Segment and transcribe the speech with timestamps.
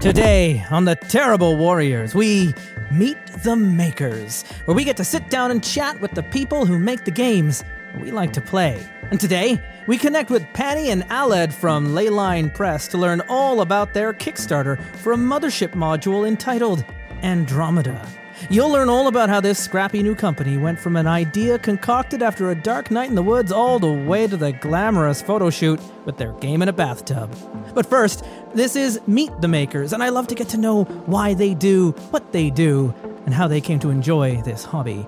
[0.00, 2.54] Today on The Terrible Warriors, we
[2.92, 6.78] meet the makers, where we get to sit down and chat with the people who
[6.78, 7.64] make the games
[7.98, 8.86] we like to play.
[9.10, 13.94] And today, we connect with Panny and Aled from Leyline Press to learn all about
[13.94, 16.84] their Kickstarter for a mothership module entitled
[17.22, 18.06] Andromeda.
[18.50, 22.50] You'll learn all about how this scrappy new company went from an idea concocted after
[22.50, 26.18] a dark night in the woods all the way to the glamorous photo shoot with
[26.18, 27.34] their game in a bathtub.
[27.74, 31.34] But first, this is Meet the Makers, and I love to get to know why
[31.34, 35.04] they do what they do and how they came to enjoy this hobby.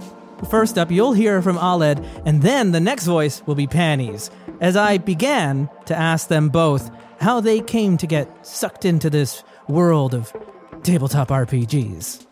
[0.48, 4.76] First up, you'll hear from Aled, and then the next voice will be Panny's, as
[4.76, 6.90] I began to ask them both
[7.20, 10.32] how they came to get sucked into this world of
[10.82, 12.27] tabletop RPGs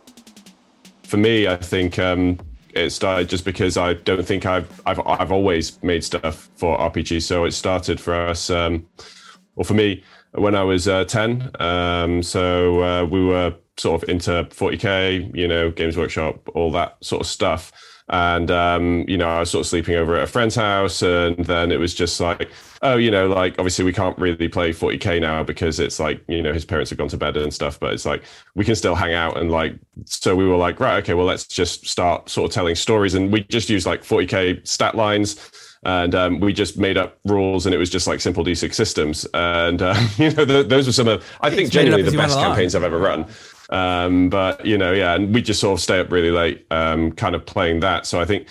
[1.06, 2.38] for me, I think um,
[2.74, 7.22] it started just because I don't think I've I've I've always made stuff for RPG.
[7.22, 8.86] So it started for us, um,
[9.54, 10.02] or for me,
[10.32, 11.50] when I was uh, ten.
[11.60, 16.96] Um, so uh, we were sort of into 40k, you know, Games Workshop, all that
[17.02, 17.72] sort of stuff.
[18.08, 21.36] And um, you know, I was sort of sleeping over at a friend's house, and
[21.38, 22.50] then it was just like,
[22.92, 26.42] oh, you know, like obviously we can't really play 40k now because it's like, you
[26.42, 28.22] know, his parents have gone to bed and stuff, but it's like
[28.54, 31.46] we can still hang out and like, so we were like, right, okay, well, let's
[31.46, 35.50] just start sort of telling stories, and we just use like 40k stat lines
[35.84, 39.26] and um, we just made up rules and it was just like simple d6 systems
[39.34, 42.82] and uh, you know those were some of i think genuinely the best campaigns i've
[42.82, 43.26] ever run
[43.70, 47.12] um, but you know, yeah, and we just sort of stay up really late, um,
[47.12, 48.06] kind of playing that.
[48.06, 48.48] So I think,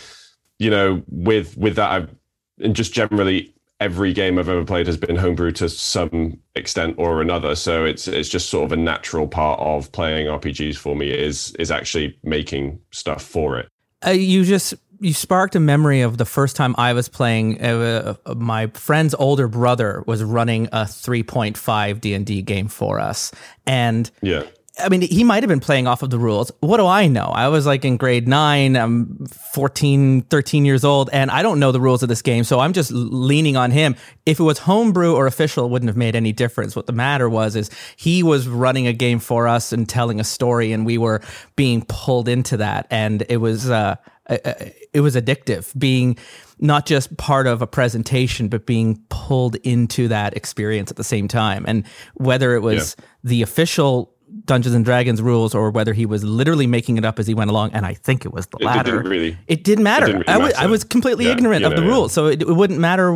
[0.59, 2.16] you know, with with that, I've
[2.59, 7.21] and just generally every game I've ever played has been homebrew to some extent or
[7.21, 7.55] another.
[7.55, 11.51] So it's it's just sort of a natural part of playing RPGs for me is
[11.59, 13.67] is actually making stuff for it.
[14.05, 17.61] Uh, you just you sparked a memory of the first time I was playing.
[17.61, 22.99] Uh, uh my friend's older brother was running a 3.5 D and D game for
[22.99, 23.31] us,
[23.65, 24.43] and yeah,
[24.77, 26.51] I mean, he might have been playing off of the rules.
[26.59, 27.31] What do I know?
[27.33, 31.72] I was like in grade nine, I'm 14, 13 years old, and I don't know
[31.72, 32.44] the rules of this game.
[32.44, 33.95] So I'm just leaning on him.
[34.25, 36.75] If it was homebrew or official, it wouldn't have made any difference.
[36.75, 40.25] What the matter was is he was running a game for us and telling a
[40.25, 41.21] story, and we were
[41.55, 42.88] being pulled into that.
[42.89, 43.95] And it was, uh,
[44.27, 46.17] it was addictive being
[46.59, 51.27] not just part of a presentation, but being pulled into that experience at the same
[51.27, 51.66] time.
[51.67, 51.85] And
[52.16, 53.05] whether it was yeah.
[53.23, 57.28] the official Dungeons and Dragons rules or whether he was literally making it up as
[57.28, 57.72] he went along.
[57.72, 58.79] And I think it was the latter.
[58.79, 59.38] It didn't really.
[59.47, 60.06] It didn't matter.
[60.06, 61.88] It didn't really I, was, I was completely yeah, ignorant of the yeah.
[61.88, 63.13] rules, so it, it, wouldn't matter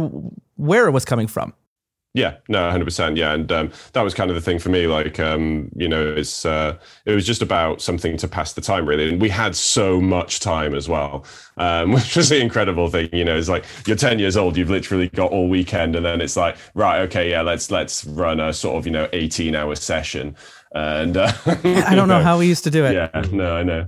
[0.55, 1.53] where it was coming from.
[2.15, 3.17] Yeah, no, hundred percent.
[3.17, 4.87] Yeah, and um, that was kind of the thing for me.
[4.87, 6.75] Like, um, you know, it's uh,
[7.05, 9.09] it was just about something to pass the time, really.
[9.09, 11.23] And we had so much time as well,
[11.57, 13.09] um, which was the incredible thing.
[13.13, 16.19] You know, it's like you're ten years old, you've literally got all weekend, and then
[16.19, 19.75] it's like, right, okay, yeah, let's let's run a sort of you know eighteen hour
[19.75, 20.35] session.
[20.73, 22.93] And uh, I don't know, know how we used to do it.
[22.93, 23.85] Yeah, no, I know.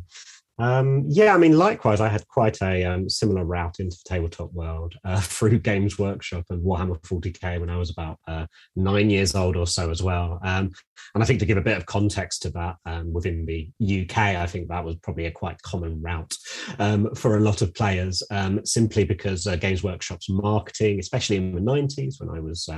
[0.62, 4.54] Um, yeah, I mean, likewise, I had quite a um, similar route into the tabletop
[4.54, 9.34] world uh, through Games Workshop and Warhammer 40k when I was about uh, nine years
[9.34, 10.40] old or so as well.
[10.44, 10.72] Um,
[11.14, 13.70] and I think to give a bit of context to that um, within the
[14.04, 16.36] UK, I think that was probably a quite common route
[16.80, 21.54] um, for a lot of players, um, simply because uh, Games Workshop's marketing, especially in
[21.54, 22.70] the 90s when I was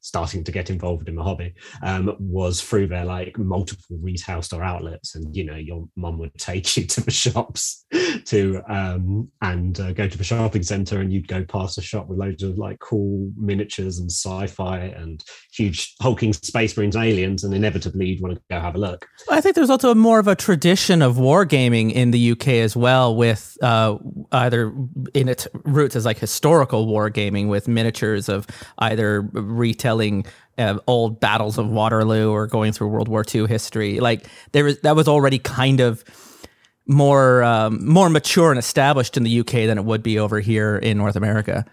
[0.00, 1.54] starting to get involved in the hobby,
[2.18, 5.14] was through their like multiple retail store outlets.
[5.14, 7.86] And, you know, your mum would take you to the shops
[8.26, 12.08] to um, and uh, go to the shopping center and you'd go past a shop
[12.08, 17.54] with loads of like cool miniatures and sci-fi and huge hulking space marines aliens and
[17.70, 20.34] inevitably you'd want to go have a look i think there's also more of a
[20.34, 23.96] tradition of wargaming in the uk as well with uh,
[24.32, 24.74] either
[25.14, 28.46] in its roots as like historical wargaming with miniatures of
[28.78, 30.24] either retelling
[30.58, 33.98] uh, old battles of Waterloo or going through World War II history.
[33.98, 36.04] Like there was that was already kind of
[36.86, 40.76] more um, more mature and established in the UK than it would be over here
[40.76, 41.64] in North America.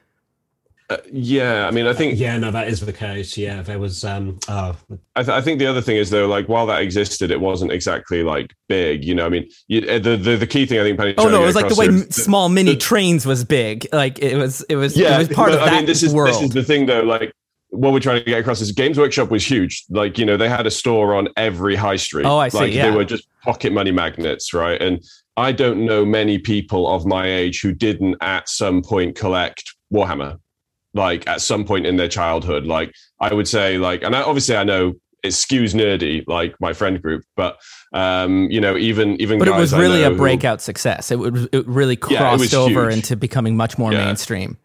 [0.90, 3.38] Uh, yeah, I mean, I think yeah, no, that is the case.
[3.38, 4.06] Yeah, there was.
[4.06, 4.74] Um, oh.
[5.18, 7.73] I, th- I, think the other thing is though, like while that existed, it wasn't
[7.73, 9.03] exactly like big.
[9.03, 10.97] You know, I mean, you, uh, the, the the key thing I think.
[10.97, 13.85] Penny oh no, it was like the way here, small mini the, trains was big.
[13.91, 16.14] Like it was, it was, yeah, it was part of that I mean, this is
[16.14, 16.35] world.
[16.35, 17.03] this is the thing though.
[17.03, 17.34] Like
[17.70, 19.85] what we're trying to get across is Games Workshop was huge.
[19.90, 22.26] Like, you know, they had a store on every high street.
[22.26, 22.58] Oh, I see.
[22.58, 22.90] Like yeah.
[22.90, 24.82] they were just pocket money magnets, right?
[24.82, 25.03] And
[25.35, 30.40] I don't know many people of my age who didn't at some point collect Warhammer,
[30.97, 32.66] like at some point in their childhood.
[32.66, 36.73] Like I would say, like, and I, obviously I know it skews nerdy, like my
[36.73, 37.59] friend group, but
[37.94, 39.40] um, you know, even even.
[39.40, 41.11] But it was really a breakout who, success.
[41.11, 42.97] It would it really crossed yeah, over huge.
[42.97, 44.05] into becoming much more yeah.
[44.05, 44.58] mainstream.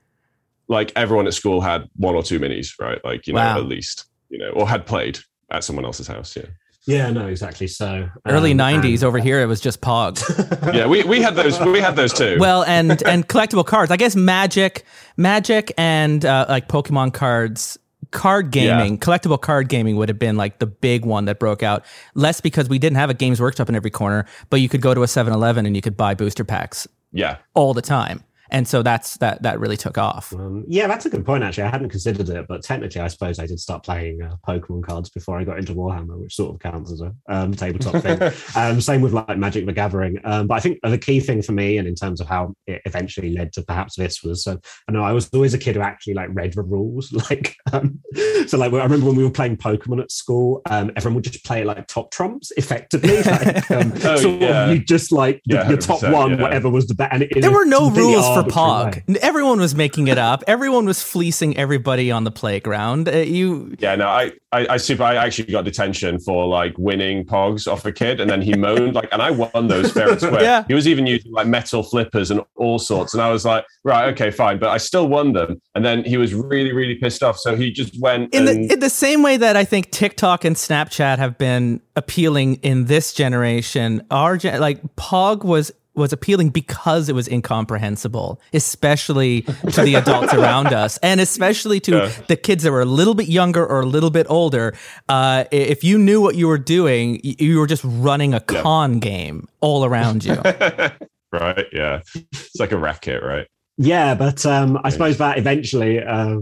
[0.69, 3.02] Like everyone at school had one or two minis, right?
[3.05, 3.58] Like you know, wow.
[3.58, 5.19] at least you know, or had played
[5.50, 6.34] at someone else's house.
[6.37, 6.46] Yeah.
[6.87, 7.69] Yeah, no, exactly.
[7.69, 10.20] So early um, '90s and- over here, it was just Pog.
[10.75, 11.61] yeah, we, we had those.
[11.61, 12.38] We had those too.
[12.40, 13.90] well, and and collectible cards.
[13.93, 14.84] I guess Magic,
[15.17, 17.79] Magic, and uh, like Pokemon cards.
[18.11, 18.99] Card gaming, Yeah.
[18.99, 21.82] collectible card gaming would have been like the big one that broke out.
[22.14, 24.93] Less because we didn't have a Games Workshop in every corner, but you could go
[24.93, 28.23] to a 7 Eleven and you could buy booster packs yeah, all the time.
[28.52, 30.32] And so that's that that really took off.
[30.34, 31.43] Um, yeah, that's a good point.
[31.43, 34.84] Actually, I hadn't considered it, but technically, I suppose I did start playing uh, Pokemon
[34.84, 38.20] cards before I got into Warhammer, which sort of counts as a um, tabletop thing.
[38.54, 40.19] Um, same with like Magic the Gathering.
[40.25, 42.82] Um, but I think the key thing for me, and in terms of how it
[42.84, 44.56] eventually led to perhaps this, was uh,
[44.88, 47.10] I know I was always a kid who actually like read the rules.
[47.31, 48.00] Like, um,
[48.46, 51.44] so like I remember when we were playing Pokemon at school, um, everyone would just
[51.44, 53.22] play like top trumps, effectively.
[53.25, 54.64] Like, um, Oh, sort yeah.
[54.66, 56.43] of you just like the- Yeah, your top one, yeah.
[56.43, 57.12] whatever was the best.
[57.14, 59.03] And it, There were no rules for Pog.
[59.19, 60.43] Everyone was making it up.
[60.47, 63.09] Everyone was fleecing everybody on the playground.
[63.09, 63.94] Uh, you yeah.
[63.94, 65.03] No, I, I, I super.
[65.03, 68.94] I actually got detention for like winning pogs off a kid, and then he moaned
[68.94, 70.33] like, and I won those fair and square.
[70.43, 70.65] Yeah.
[70.67, 74.12] He was even using like metal flippers and all sorts, and I was like, right,
[74.12, 75.61] okay, fine, but I still won them.
[75.75, 78.73] And then he was really, really pissed off, so he just went in and the
[78.73, 83.12] in the same way that I think TikTok and Snapchat have been appealing in this
[83.12, 89.43] generation, our gen- like Pog was was appealing because it was incomprehensible, especially
[89.73, 92.12] to the adults around us, and especially to Yeah.
[92.29, 94.75] the kids that were a little bit younger or a little bit older.
[95.09, 98.62] Uh, if you knew what you were doing, you were just running a Yeah.
[98.62, 100.35] con game all around you.
[101.33, 103.47] right, yeah, it's like a racket, right?
[103.78, 106.40] Yeah, but um, I suppose that eventually uh,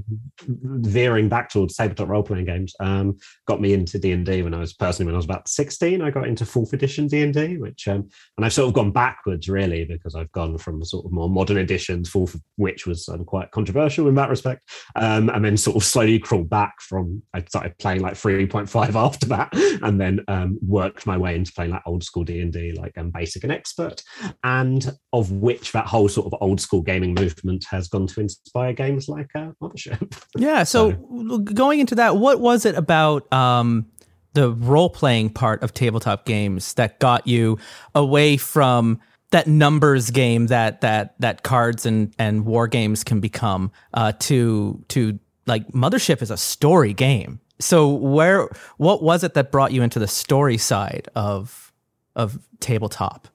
[0.48, 4.52] veering back towards tabletop role playing games um, got me into D and D when
[4.52, 6.02] I was personally when I was about sixteen.
[6.02, 8.90] I got into fourth edition D and D, which um, and I've sort of gone
[8.90, 13.08] backwards really because I've gone from sort of more modern editions, fourth of which was
[13.08, 14.64] um, quite controversial in that respect,
[14.96, 17.22] um, and then sort of slowly crawled back from.
[17.32, 19.50] I started playing like three point five after that,
[19.82, 22.98] and then um, worked my way into playing like old school D and D, like
[22.98, 24.02] um, basic and expert,
[24.42, 28.72] and of which that whole sort of old school gaming movement has gone to inspire
[28.72, 30.16] games like uh, Mothership.
[30.36, 30.64] Yeah.
[30.64, 33.86] So going into that, what was it about um,
[34.34, 37.58] the role playing part of tabletop games that got you
[37.94, 39.00] away from
[39.30, 44.82] that numbers game that that that cards and and war games can become uh, to
[44.88, 47.40] to like Mothership is a story game.
[47.60, 51.72] So where what was it that brought you into the story side of
[52.16, 53.28] of tabletop?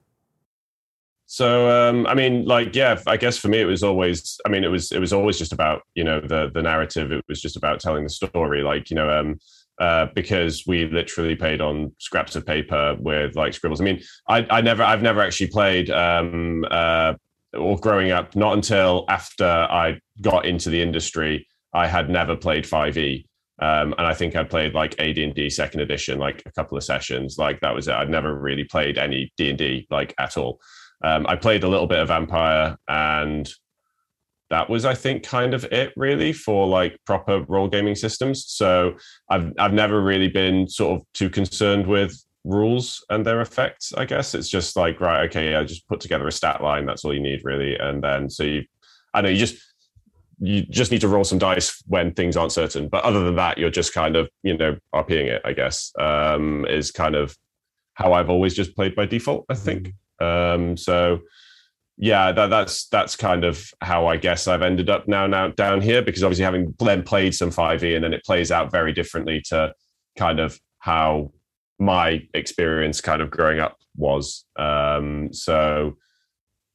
[1.26, 4.40] So um, I mean, like, yeah, I guess for me it was always.
[4.46, 7.10] I mean, it was it was always just about you know the the narrative.
[7.10, 8.62] It was just about telling the story.
[8.62, 9.38] Like you know, um,
[9.80, 13.80] uh, because we literally played on scraps of paper with like scribbles.
[13.80, 17.14] I mean, I I never I've never actually played um, uh,
[17.54, 18.36] or growing up.
[18.36, 23.26] Not until after I got into the industry, I had never played Five E.
[23.58, 27.38] Um, and I think I played like AD&D second edition, like a couple of sessions.
[27.38, 27.94] Like that was it.
[27.94, 30.60] I'd never really played any D&D like at all.
[31.02, 33.48] Um, I played a little bit of Vampire, and
[34.50, 38.44] that was, I think, kind of it really for like proper role gaming systems.
[38.46, 38.96] So
[39.28, 43.92] I've I've never really been sort of too concerned with rules and their effects.
[43.92, 46.86] I guess it's just like right, okay, I just put together a stat line.
[46.86, 48.64] That's all you need really, and then so you,
[49.12, 49.62] I know you just
[50.38, 52.88] you just need to roll some dice when things aren't certain.
[52.88, 55.42] But other than that, you're just kind of you know RPing it.
[55.44, 57.36] I guess um, is kind of
[57.94, 59.46] how I've always just played by default.
[59.48, 59.94] I think.
[60.20, 61.20] Um, so
[61.98, 65.80] yeah, that, that's that's kind of how I guess I've ended up now now down
[65.80, 69.42] here because obviously having then played some 5e and then it plays out very differently
[69.46, 69.72] to
[70.18, 71.32] kind of how
[71.78, 74.44] my experience kind of growing up was.
[74.56, 75.96] Um, so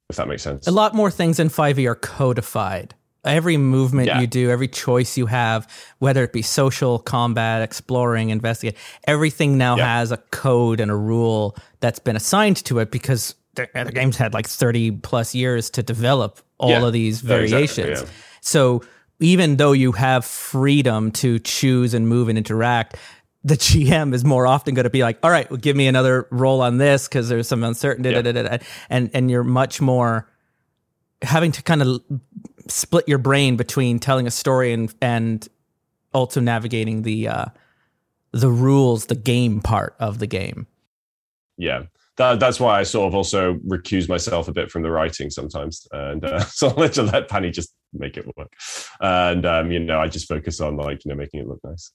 [0.09, 0.67] if that makes sense.
[0.67, 2.95] A lot more things in 5e are codified.
[3.23, 4.19] Every movement Yeah.
[4.21, 5.67] you do, every choice you have,
[5.99, 8.75] whether it be social, combat, exploring, investigate,
[9.05, 9.97] everything now Yeah.
[9.99, 14.17] has a code and a rule that's been assigned to it because the, the game's
[14.17, 16.85] had like 30 plus years to develop all Yeah.
[16.85, 18.01] of these exactly, variations.
[18.01, 18.07] yeah.
[18.41, 18.81] So
[19.19, 22.95] even though you have freedom to choose and move and interact,
[23.43, 26.27] the GM is more often going to be like, "All right, well, give me another
[26.31, 28.15] roll on this because there's some uncertainty,"
[28.89, 30.27] and and you're much more
[31.21, 32.01] having to kind of
[32.67, 35.47] split your brain between telling a story and and
[36.13, 37.45] also navigating the uh,
[38.31, 40.67] the rules, the game part of the game.
[41.57, 41.83] yeah.
[42.17, 45.87] That, that's why i sort of also recuse myself a bit from the writing sometimes.
[45.91, 48.51] And uh, so i'll let, let Panny just make it work.
[48.99, 51.91] And um, you know i just focus on like you know making it look nice.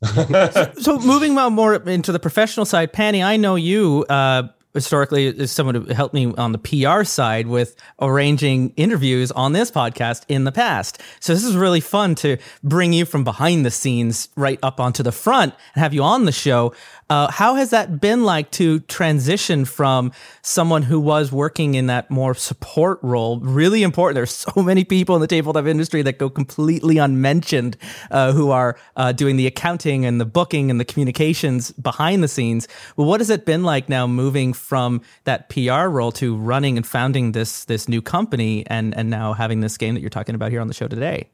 [0.83, 4.45] So moving on more into the professional side, Panny, I know you uh,
[4.77, 9.71] historically as someone who helped me on the PR side with arranging interviews on this
[9.71, 11.03] podcast in the past.
[11.19, 15.03] So this is really fun to bring you from behind the scenes right up onto
[15.03, 16.73] the front and have you on the show.
[17.09, 20.11] Uh, how has that been like to transition from
[20.43, 23.39] someone who was working in that more support role?
[23.39, 24.17] Really important.
[24.17, 27.77] There's so many people in the tabletop industry that go completely unmentioned,
[28.11, 32.29] uh, who are uh, doing the accounting and the booking and the communications behind the
[32.29, 32.67] scenes.
[32.97, 36.87] Well, what has it been like now moving from that PR role to running and
[36.87, 40.51] founding this this new company and and now having this game that you're talking about
[40.51, 41.29] here on the show today?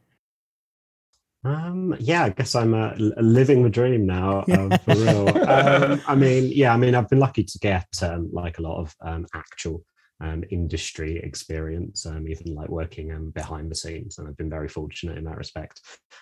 [1.45, 5.29] Um, yeah, I guess I'm uh, living the dream now, um, for real.
[5.49, 8.81] um, I mean, yeah, I mean, I've been lucky to get um, like a lot
[8.81, 9.85] of um, actual
[10.23, 14.19] um, industry experience, um, even like working um, behind the scenes.
[14.19, 15.81] And I've been very fortunate in that respect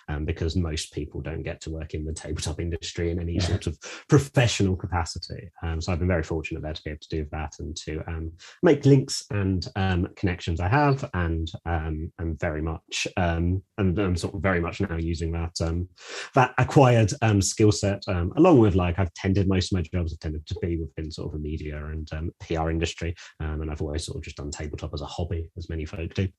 [0.09, 3.67] um, because most people don't get to work in the tabletop industry in any sort
[3.67, 3.77] of
[4.09, 5.49] professional capacity.
[5.63, 8.03] Um, so I've been very fortunate there to be able to do that and to
[8.07, 8.31] um,
[8.63, 9.67] make links and
[10.15, 11.09] connections I have.
[11.13, 15.51] And I'm very much, and I'm sort of very much now using that
[16.35, 17.11] that acquired
[17.43, 20.77] skill set along with like I've tended most of my jobs have tended to be
[20.77, 23.15] within sort of the media and PR industry.
[23.39, 26.29] and I've always sort of just done tabletop as a hobby, as many folk do.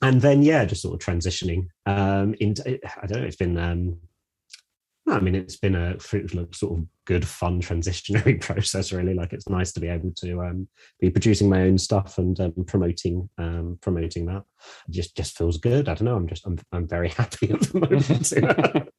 [0.00, 3.98] And then, yeah, just sort of transitioning um, into, I don't know, it's been, um,
[5.08, 8.92] I mean, it's been a sort of good, fun transitionary process.
[8.92, 10.68] Really, like it's nice to be able to um,
[11.00, 14.44] be producing my own stuff and um, promoting um, promoting that.
[14.88, 15.88] It just just feels good.
[15.88, 16.14] I don't know.
[16.14, 18.44] I'm just I'm I'm very happy at the moment in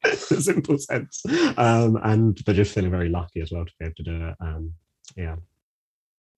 [0.04, 1.22] a simple sense,
[1.56, 4.34] um, and but just feeling very lucky as well to be able to do it.
[4.40, 4.72] Um,
[5.16, 5.36] yeah,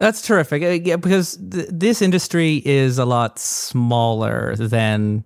[0.00, 0.62] that's terrific.
[0.62, 5.24] Uh, yeah, because th- this industry is a lot smaller than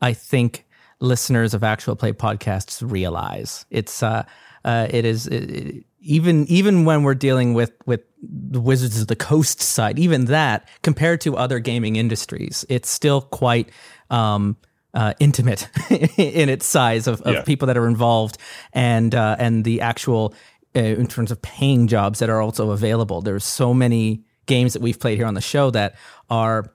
[0.00, 0.66] I think
[1.00, 3.64] listeners of actual play podcasts realize.
[3.70, 4.24] It's uh,
[4.64, 9.16] uh it is it, even even when we're dealing with with the Wizards of the
[9.16, 13.70] Coast side, even that compared to other gaming industries, it's still quite
[14.10, 14.56] um,
[14.94, 17.42] uh, intimate in its size of, of yeah.
[17.42, 18.38] people that are involved
[18.72, 20.34] and uh, and the actual
[20.76, 23.20] uh, in terms of paying jobs that are also available.
[23.20, 25.96] There's so many games that we've played here on the show that
[26.28, 26.72] are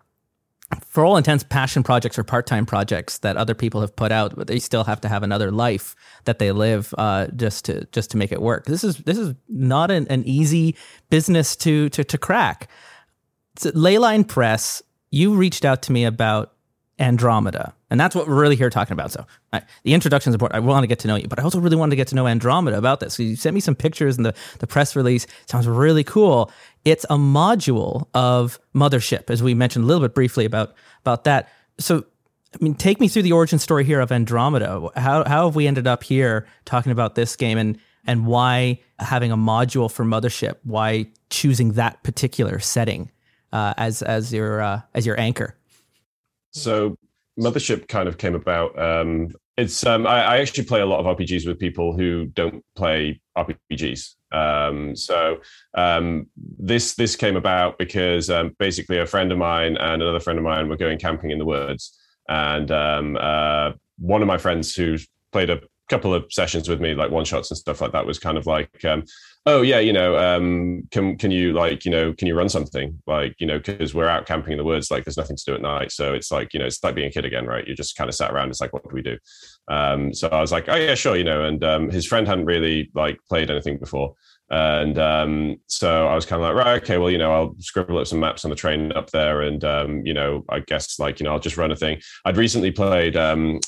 [0.83, 4.47] for all intents passion projects or part-time projects that other people have put out but
[4.47, 8.17] they still have to have another life that they live uh, just to just to
[8.17, 10.75] make it work this is this is not an, an easy
[11.09, 12.67] business to to, to crack
[13.57, 16.54] so leyline press you reached out to me about
[16.99, 17.73] Andromeda.
[17.89, 19.11] And that's what we're really here talking about.
[19.11, 20.55] So I, the introduction is important.
[20.55, 22.15] I want to get to know you, but I also really wanted to get to
[22.15, 23.15] know Andromeda about this.
[23.15, 26.51] So you sent me some pictures and the, the press release sounds really cool.
[26.85, 31.49] It's a module of Mothership, as we mentioned a little bit briefly about, about that.
[31.79, 32.05] So,
[32.53, 34.89] I mean, take me through the origin story here of Andromeda.
[34.95, 39.33] How, how have we ended up here talking about this game and, and why having
[39.33, 40.57] a module for Mothership?
[40.63, 43.11] Why choosing that particular setting
[43.51, 45.57] uh, as, as, your, uh, as your anchor?
[46.55, 46.97] So
[47.38, 48.79] Mothership kind of came about.
[48.79, 52.63] Um, it's um, I, I, actually play a lot of RPGs with people who don't
[52.75, 54.15] play RPGs.
[54.31, 55.38] Um, so
[55.74, 60.39] um, this this came about because um, basically a friend of mine and another friend
[60.39, 61.97] of mine were going camping in the woods,
[62.29, 64.97] and um, uh, one of my friends who
[65.31, 68.20] played a couple of sessions with me, like one shots and stuff like that, was
[68.20, 69.04] kind of like, um,
[69.46, 73.00] oh yeah, you know, um, can can you like, you know, can you run something
[73.06, 75.54] like, you know, because we're out camping in the woods, like there's nothing to do
[75.54, 77.65] at night, so it's like, you know, it's like being a kid again, right?
[77.68, 78.50] You're just kind of sat around.
[78.50, 79.18] It's like, what do we do?
[79.68, 82.46] Um, so I was like, oh yeah, sure, you know, and um, his friend hadn't
[82.46, 84.15] really like played anything before.
[84.50, 87.98] And um, so I was kind of like, right, okay, well, you know, I'll scribble
[87.98, 91.20] up some maps on the train up there, and um, you know, I guess like,
[91.20, 92.00] you know, I'll just run a thing.
[92.25, 93.60] I'd recently played um,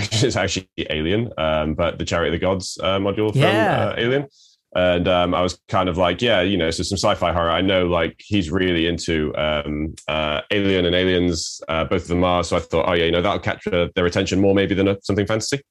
[0.00, 3.88] it's actually Alien, um, but the Chariot of the Gods uh, module from yeah.
[3.88, 4.26] uh, Alien.
[4.74, 7.50] And um, I was kind of like, yeah, you know, so some sci-fi horror.
[7.50, 12.24] I know, like, he's really into um, uh, Alien and Aliens, uh, both of them
[12.24, 12.44] are.
[12.44, 14.98] So I thought, oh yeah, you know, that'll capture their attention more maybe than a,
[15.02, 15.62] something fantasy.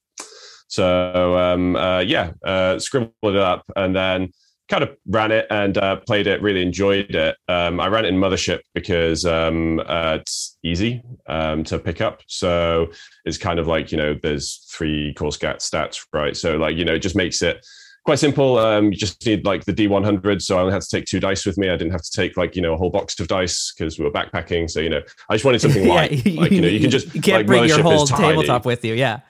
[0.67, 4.31] So um, uh, yeah, uh, scribbled it up, and then
[4.67, 6.41] kind of ran it and uh, played it.
[6.41, 7.35] Really enjoyed it.
[7.47, 12.21] Um, I ran it in Mothership because um, uh, it's easy um, to pick up.
[12.27, 12.87] So
[13.25, 16.35] it's kind of like you know, there's three core stats, right?
[16.35, 17.65] So like you know, it just makes it
[18.05, 18.57] quite simple.
[18.57, 20.41] Um, you just need like the D100.
[20.41, 21.69] So I only had to take two dice with me.
[21.69, 24.05] I didn't have to take like, you know, a whole box of dice because we
[24.05, 24.69] were backpacking.
[24.69, 26.23] So, you know, I just wanted something light.
[26.25, 28.85] yeah, like, you know, you can just, you can't like, bring your whole tabletop with
[28.85, 28.93] you.
[28.93, 29.21] Yeah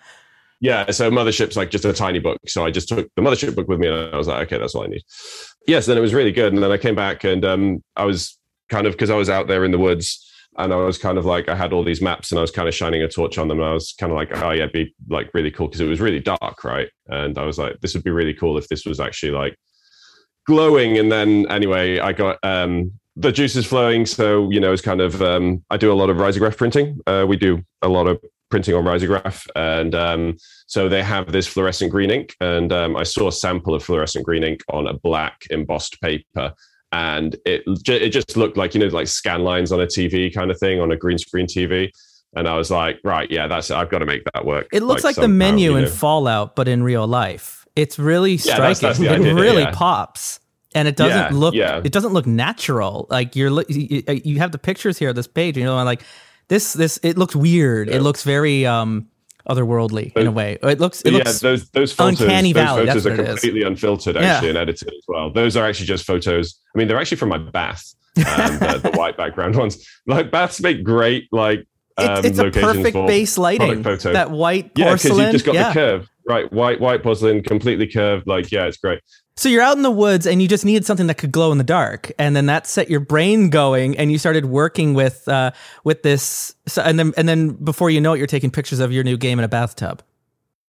[0.61, 2.39] yeah, so Mothership's like just a tiny book.
[2.47, 4.73] So I just took the Mothership book with me and I was like, okay, that's
[4.73, 5.03] all I need.
[5.67, 6.53] Yes, then it was really good.
[6.53, 8.37] And then I came back and um, I was
[8.69, 10.21] kind of, because I was out there in the woods
[10.57, 12.67] and I was kind of like, I had all these maps and I was kind
[12.67, 13.59] of shining a torch on them.
[13.59, 15.87] And I was kind of like, oh, yeah, it'd be like really cool because it
[15.87, 16.89] was really dark, right?
[17.07, 19.57] And I was like, this would be really cool if this was actually like
[20.47, 20.97] glowing.
[20.97, 24.05] And then anyway, I got um, the juices flowing.
[24.05, 26.99] So, you know, it's kind of, um, I do a lot of risograph printing.
[27.05, 28.23] Uh, we do a lot of
[28.55, 32.37] printing on risograph, and um, so they have this fluorescent green ink.
[32.39, 36.53] And um, I saw a sample of fluorescent green ink on a black embossed paper,
[36.93, 40.51] and it it just looked like you know like scan lines on a TV kind
[40.51, 41.89] of thing on a green screen TV.
[42.37, 43.75] And I was like, right, yeah, that's it.
[43.75, 44.67] I've got to make that work.
[44.71, 45.85] It looks like, like somehow, the menu you know?
[45.85, 47.65] in Fallout, but in real life.
[47.75, 48.61] It's really striking.
[48.61, 49.71] Yeah, that's, that's it idea, really yeah.
[49.71, 50.39] pops
[50.73, 51.81] and it doesn't yeah, look yeah.
[51.83, 55.61] it doesn't look natural like you're you have the pictures here of this page and
[55.61, 56.01] you know like
[56.47, 57.95] this this it looks weird yeah.
[57.95, 59.07] it looks very um
[59.49, 62.85] otherworldly in a way it looks it looks yeah those those photos, uncanny those valley
[62.87, 66.79] photos are completely unfiltered actually and edited as well those are actually just photos i
[66.79, 70.83] mean they're actually from my bath um, the, the white background ones like baths make
[70.83, 73.81] great like um, it's, it's a perfect base lighting.
[73.83, 74.11] Photo.
[74.11, 74.87] That white porcelain.
[74.87, 75.69] Yeah, because you just got yeah.
[75.69, 76.51] the curve, right?
[76.51, 78.27] White white porcelain, completely curved.
[78.27, 79.01] Like, yeah, it's great.
[79.37, 81.57] So you're out in the woods and you just needed something that could glow in
[81.57, 85.51] the dark, and then that set your brain going, and you started working with uh,
[85.83, 86.55] with this.
[86.67, 89.17] So, and then and then before you know it, you're taking pictures of your new
[89.17, 90.01] game in a bathtub.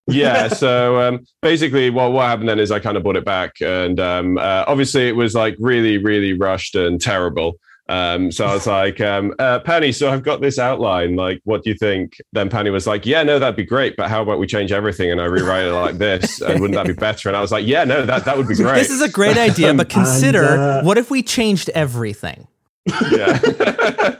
[0.09, 0.49] yeah.
[0.55, 4.01] So um, basically, what what happened then is I kind of brought it back, and
[4.01, 7.61] um, uh, obviously it was like really, really rushed and terrible.
[7.89, 11.17] Um, so I was like, um, uh, Penny, so I've got this outline.
[11.17, 12.21] Like, what do you think?
[12.33, 13.97] Then Penny was like, Yeah, no, that'd be great.
[13.97, 16.41] But how about we change everything and I rewrite it like this?
[16.41, 17.29] And wouldn't that be better?
[17.29, 18.75] And I was like, Yeah, no, that, that would be great.
[18.75, 19.73] This is a great idea.
[19.75, 22.49] But consider and, uh, what if we changed everything?
[22.87, 23.41] Yeah.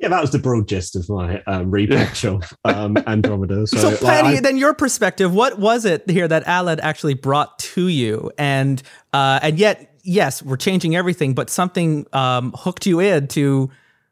[0.00, 3.66] yeah, that was the broad gist of my um, repitch of um, Andromeda.
[3.66, 7.14] So, so like, Penny, I, then your perspective, what was it here that Aled actually
[7.14, 12.86] brought to you, and uh, and yet yes, we're changing everything, but something um, hooked
[12.86, 13.70] you in to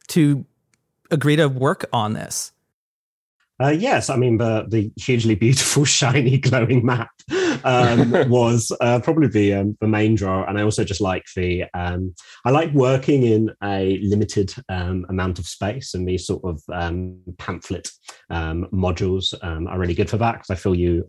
[0.09, 0.45] to
[1.11, 2.53] agree to work on this.
[3.61, 7.11] Uh, yes, I mean the the hugely beautiful, shiny, glowing map
[7.65, 11.65] um, was uh, probably the um, the main draw, and I also just like the
[11.75, 16.63] um, I like working in a limited um, amount of space, and these sort of
[16.73, 17.91] um, pamphlet
[18.31, 21.05] um, modules are really good for that because I feel you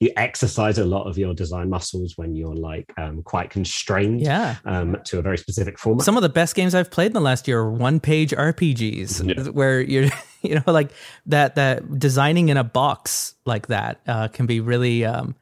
[0.00, 2.92] you exercise a lot of your design muscles when you're like
[3.24, 4.56] quite constrained, yeah.
[5.04, 6.04] to a very specific format.
[6.04, 9.36] Some of the best games I've played in the last year are one page RPGs
[9.36, 9.50] yeah.
[9.50, 10.08] where you're
[10.42, 10.90] you know like
[11.26, 15.34] that that designing in a box like that uh, can be really um,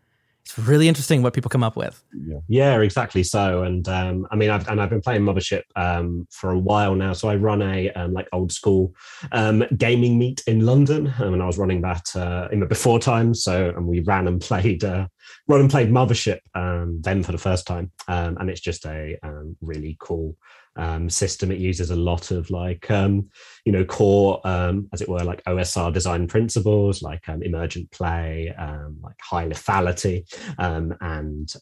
[0.50, 2.02] it's really interesting what people come up with.
[2.12, 3.62] Yeah, yeah exactly so.
[3.62, 7.12] And um, I mean, I've and I've been playing Mothership um, for a while now.
[7.12, 8.92] So I run a um, like old school
[9.32, 12.98] um, gaming meet in London, um, and I was running that uh, in the before
[12.98, 13.34] time.
[13.34, 15.06] So and we ran and played uh,
[15.46, 19.16] run and played Mothership um, then for the first time, and it's just a
[19.60, 20.36] really cool
[20.76, 21.50] um, system.
[21.50, 23.28] It uses a lot of like um,
[23.70, 28.52] you know core, um, as it were, like OSR design principles, like um, emergent play,
[28.58, 30.24] um, like high lethality,
[30.58, 31.54] um, and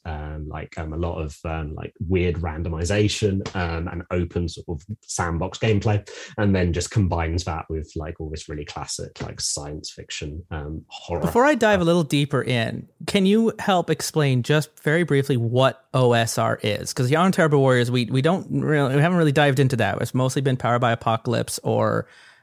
[0.49, 1.37] like a lot of
[1.75, 7.93] like weird randomization and open sort of sandbox gameplay, and then just combines that with
[7.95, 10.43] like all this really classic like science fiction
[10.89, 11.21] horror.
[11.21, 15.85] Before I dive a little deeper in, can you help explain just very briefly what
[15.93, 16.95] OSR is?
[16.95, 20.01] Because Young Terrible Warriors, we we don't really we haven't really dived into that.
[20.01, 21.98] It's mostly been Powered by Apocalypse or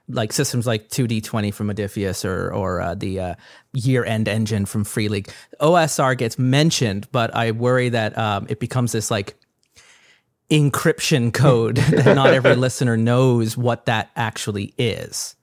[0.07, 3.35] like systems like 2D20 from Modiphius or or uh, the uh,
[3.73, 5.31] year end engine from Free League.
[5.59, 9.35] OSR gets mentioned, but I worry that um, it becomes this like
[10.49, 15.35] encryption code that not every listener knows what that actually is.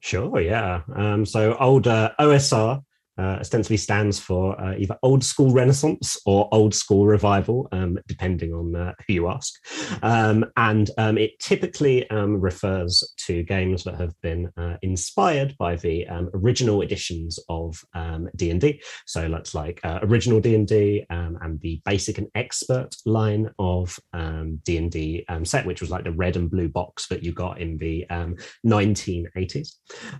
[0.00, 0.82] Sure, yeah.
[0.94, 2.84] Um, so old uh, OSR
[3.18, 8.52] uh, ostensibly stands for uh, either old school renaissance or old school revival, um, depending
[8.52, 9.54] on uh, who you ask.
[10.02, 15.76] Um, and um, it typically um, refers to games that have been uh, inspired by
[15.76, 17.82] the um, original editions of
[18.36, 18.72] D&D.
[18.72, 23.98] Um, so that's like uh, original D&D and the basic and expert line of
[24.64, 28.04] D&D set, which was like the red and blue box that you got in the
[28.66, 29.76] 1980s.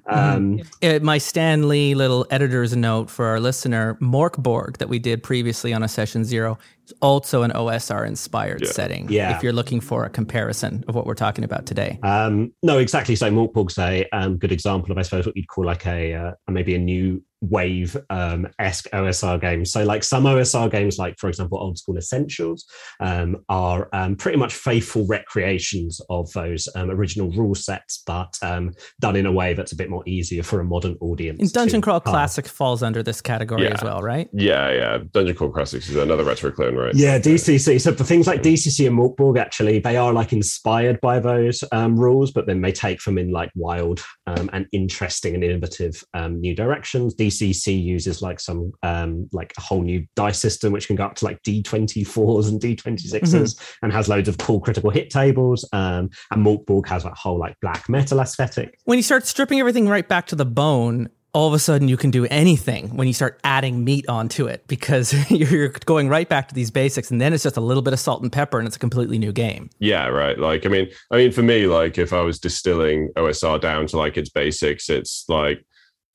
[0.08, 1.02] Mm.
[1.02, 5.22] my Stan Lee little editors and note for our listener, Mörk Borg that we did
[5.22, 8.70] previously on a session zero is also an OSR inspired yeah.
[8.70, 9.08] setting.
[9.08, 9.34] Yeah.
[9.34, 11.98] If you're looking for a comparison of what we're talking about today.
[12.02, 13.16] Um, no, exactly.
[13.16, 16.14] So Mörk Borg's a um, good example of, I suppose, what you'd call like a
[16.14, 19.72] uh, maybe a new wave um, esque OSR games.
[19.72, 22.64] So, like some OSR games, like for example, Old School Essentials,
[23.00, 28.72] um, are um, pretty much faithful recreations of those um, original rule sets, but um,
[29.00, 31.40] done in a way that's a bit more easier for a modern audience.
[31.40, 33.74] And Dungeon Crawl Classic falls under this category yeah.
[33.74, 34.28] as well, right?
[34.32, 34.98] Yeah, yeah.
[35.12, 36.94] Dungeon Crawl Classics is another retro clone, right?
[36.94, 37.80] Yeah, DCC.
[37.80, 41.62] So for things like DCC and Mörk Borg, actually, they are like inspired by those
[41.72, 46.54] um, rules, but then they take them in like wild and interesting and innovative new
[46.54, 47.14] directions.
[47.14, 51.04] DCC DCC uses like some um, like a whole new dice system which can go
[51.04, 53.84] up to like D24s and D26s mm-hmm.
[53.84, 55.68] and has loads of cool critical hit tables.
[55.72, 58.78] Um, and Mörk Borg has that whole like black metal aesthetic.
[58.84, 61.96] When you start stripping everything right back to the bone, all of a sudden you
[61.96, 66.48] can do anything when you start adding meat onto it because you're going right back
[66.48, 68.66] to these basics and then it's just a little bit of salt and pepper and
[68.66, 71.98] it's a completely new game yeah right like i mean i mean for me like
[71.98, 75.66] if i was distilling osr down to like its basics it's like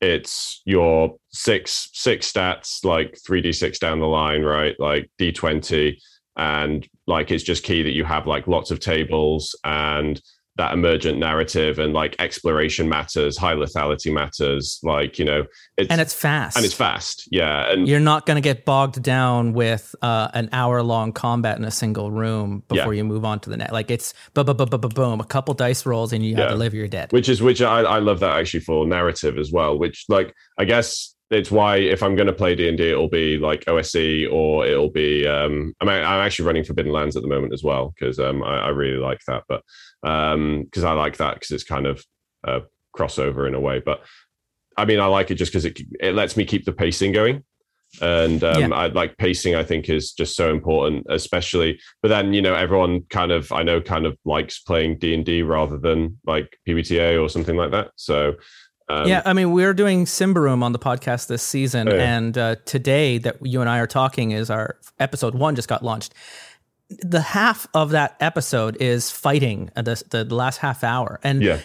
[0.02, 4.80] it's your six six stats like 3d6 down the line right?
[4.80, 5.98] Like d20
[6.38, 10.22] and like it's just key that you have like lots of tables and
[10.60, 15.46] that emergent narrative and like exploration matters, high lethality matters, like you know,
[15.78, 17.72] it's, and it's fast, and it's fast, yeah.
[17.72, 21.64] And you're not going to get bogged down with uh, an hour long combat in
[21.64, 22.98] a single room before yeah.
[22.98, 23.72] you move on to the net.
[23.72, 26.42] Like it's boom, boom, boom, boom, boom, a couple dice rolls, and you yeah.
[26.42, 27.14] have to live or you're dead.
[27.14, 29.80] Which is which I, I love that actually for narrative as well.
[29.80, 33.10] Which like I guess it's why if I'm going to play D and D, it'll
[33.10, 35.28] be like OSE or it'll be.
[35.28, 38.60] Um, I'm I'm actually running Forbidden Lands at the moment as well because um, I,
[38.60, 39.62] I, really like that, but
[40.02, 42.04] because um, I like that because it's kind of
[42.44, 42.62] a
[42.98, 43.80] crossover in a way.
[43.80, 44.04] But
[44.76, 47.44] I mean, I like it just because it it lets me keep the pacing going,
[48.02, 48.76] and um, yeah.
[48.76, 49.54] I like pacing.
[49.54, 51.80] I think is just so important, especially.
[52.02, 55.24] But then you know, everyone kind of I know kind of likes playing D and
[55.24, 57.92] D rather than like PBTA or something like that.
[57.98, 58.34] So
[58.90, 62.18] um, yeah, I mean, we're doing Symbaroum on the podcast this season, oh, yeah.
[62.18, 65.84] and uh, today that you and I are talking is our episode one just got
[65.84, 66.14] launched.
[67.02, 71.60] The half of that episode is fighting uh, the, the last half hour, and yeah.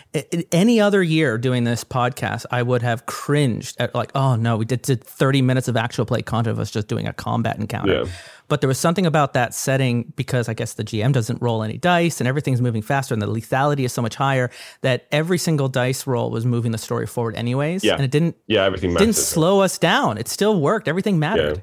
[0.52, 4.66] any other year doing this podcast, I would have cringed at like, oh no, we
[4.66, 8.02] did, did thirty minutes of actual play content of us just doing a combat encounter.
[8.04, 8.10] Yeah.
[8.48, 11.78] But there was something about that setting because I guess the GM doesn't roll any
[11.78, 14.50] dice and everything's moving faster and the lethality is so much higher
[14.82, 17.82] that every single dice roll was moving the story forward anyways.
[17.82, 17.94] Yeah.
[17.94, 19.06] And it didn't Yeah, everything mattered.
[19.06, 20.18] didn't slow us down.
[20.18, 20.88] It still worked.
[20.88, 21.58] Everything mattered.
[21.58, 21.62] Yeah.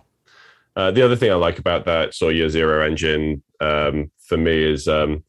[0.75, 4.87] Uh, the other thing I like about that Year Zero engine um, for me is
[4.87, 5.23] um,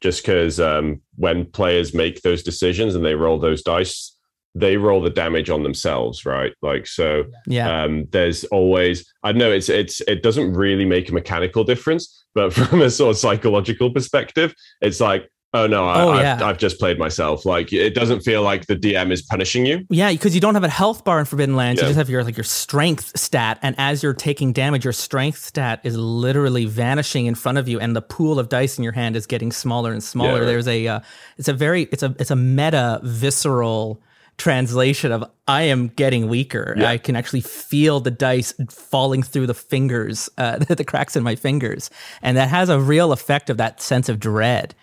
[0.00, 4.16] just because um, when players make those decisions and they roll those dice,
[4.54, 6.52] they roll the damage on themselves, right?
[6.62, 7.24] Like so.
[7.46, 7.82] Yeah.
[7.82, 12.52] Um, there's always I know it's it's it doesn't really make a mechanical difference, but
[12.52, 15.28] from a sort of psychological perspective, it's like.
[15.52, 15.84] Oh no!
[15.84, 16.34] I, oh, yeah.
[16.34, 17.44] I've, I've, just played myself.
[17.44, 19.84] Like it doesn't feel like the DM is punishing you.
[19.90, 21.80] Yeah, because you don't have a health bar in Forbidden Lands.
[21.80, 21.86] Yeah.
[21.86, 25.38] You just have your like your strength stat, and as you're taking damage, your strength
[25.38, 28.92] stat is literally vanishing in front of you, and the pool of dice in your
[28.92, 30.34] hand is getting smaller and smaller.
[30.34, 30.46] Yeah, right.
[30.46, 31.00] There's a, uh,
[31.36, 34.00] it's a very, it's a, it's a meta visceral
[34.40, 36.74] translation of I am getting weaker.
[36.78, 36.88] Yeah.
[36.88, 41.34] I can actually feel the dice falling through the fingers, uh, the cracks in my
[41.34, 41.90] fingers,
[42.22, 44.74] and that has a real effect of that sense of dread.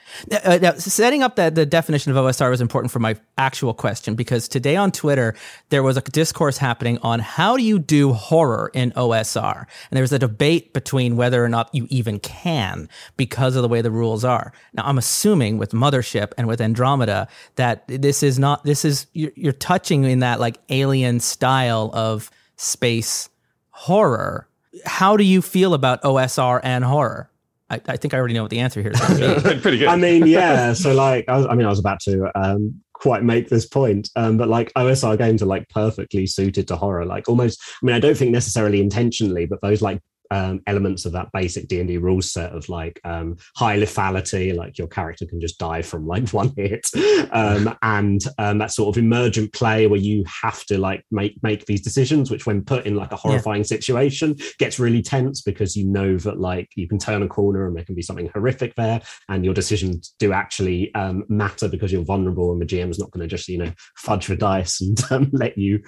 [0.43, 4.15] Uh, now, setting up that the definition of OSR was important for my actual question
[4.15, 5.35] because today on Twitter
[5.69, 10.03] there was a discourse happening on how do you do horror in OSR, and there
[10.03, 13.91] was a debate between whether or not you even can because of the way the
[13.91, 14.51] rules are.
[14.73, 19.46] Now, I'm assuming with Mothership and with Andromeda that this is not this is you're,
[19.47, 23.29] you're touching in that like alien style of space
[23.69, 24.45] horror.
[24.85, 27.31] How do you feel about OSR and horror?
[27.69, 28.99] I, I think I already know what the answer here is.
[29.61, 29.87] Pretty good.
[29.87, 30.73] I mean, yeah.
[30.73, 34.09] So, like, I, was, I mean, I was about to um, quite make this point,
[34.17, 37.05] um, but like OSR games are like perfectly suited to horror.
[37.05, 37.61] Like, almost.
[37.81, 41.67] I mean, I don't think necessarily intentionally, but those like um, elements of that basic
[41.67, 45.57] D and D rule set of like um, high lethality, like your character can just
[45.57, 46.85] die from like one hit,
[47.31, 51.65] um, and um, that sort of emergent play where you have to like make make
[51.65, 53.67] these decisions, which when put in like a horrifying yeah.
[53.67, 57.75] situation gets really tense because you know that like you can turn a corner and
[57.75, 62.03] there can be something horrific there, and your decisions do actually um, matter because you're
[62.03, 64.99] vulnerable, and the GM is not going to just you know fudge the dice and
[65.11, 65.81] um, let you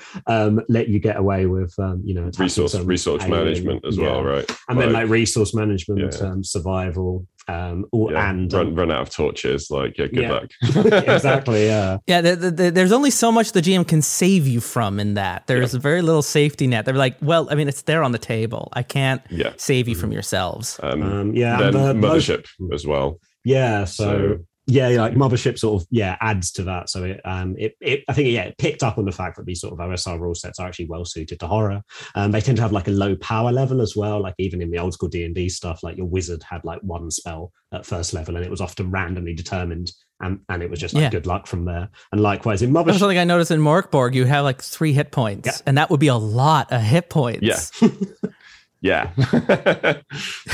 [0.70, 1.74] let you get away with
[2.04, 4.29] you know resource resource management as well right?
[4.38, 6.28] And like, then like resource management, yeah.
[6.28, 8.30] um, survival, um, or, yeah.
[8.30, 9.70] and run, um, run out of torches.
[9.72, 10.32] Like, yeah, good yeah.
[10.32, 10.52] luck.
[11.08, 11.66] exactly.
[11.66, 11.98] Yeah.
[12.08, 12.22] Yeah.
[12.22, 15.48] The, the, the, there's only so much the GM can save you from in that.
[15.48, 15.80] There's yeah.
[15.80, 16.86] very little safety net.
[16.86, 18.70] They're like, well, I mean, it's there on the table.
[18.74, 19.54] I can't yeah.
[19.58, 20.80] save you from yourselves.
[20.84, 21.58] Um, um yeah.
[21.58, 23.20] Then the, mothership as well.
[23.44, 23.86] Yeah.
[23.86, 24.38] so, so
[24.70, 26.90] yeah, like mothership sort of yeah adds to that.
[26.90, 29.46] So it um it, it I think yeah it picked up on the fact that
[29.46, 31.82] these sort of OSR rule sets are actually well suited to horror.
[32.16, 34.22] Um, they tend to have like a low power level as well.
[34.22, 36.82] Like even in the old school D and D stuff, like your wizard had like
[36.82, 39.92] one spell at first level, and it was often randomly determined.
[40.22, 41.10] And, and it was just like yeah.
[41.12, 41.88] good luck from there.
[42.12, 45.12] And likewise in Mothership, something I noticed in Mörk Borg, you have like three hit
[45.12, 45.54] points, yeah.
[45.66, 47.72] and that would be a lot of hit points.
[47.82, 47.90] Yeah.
[48.82, 49.12] yeah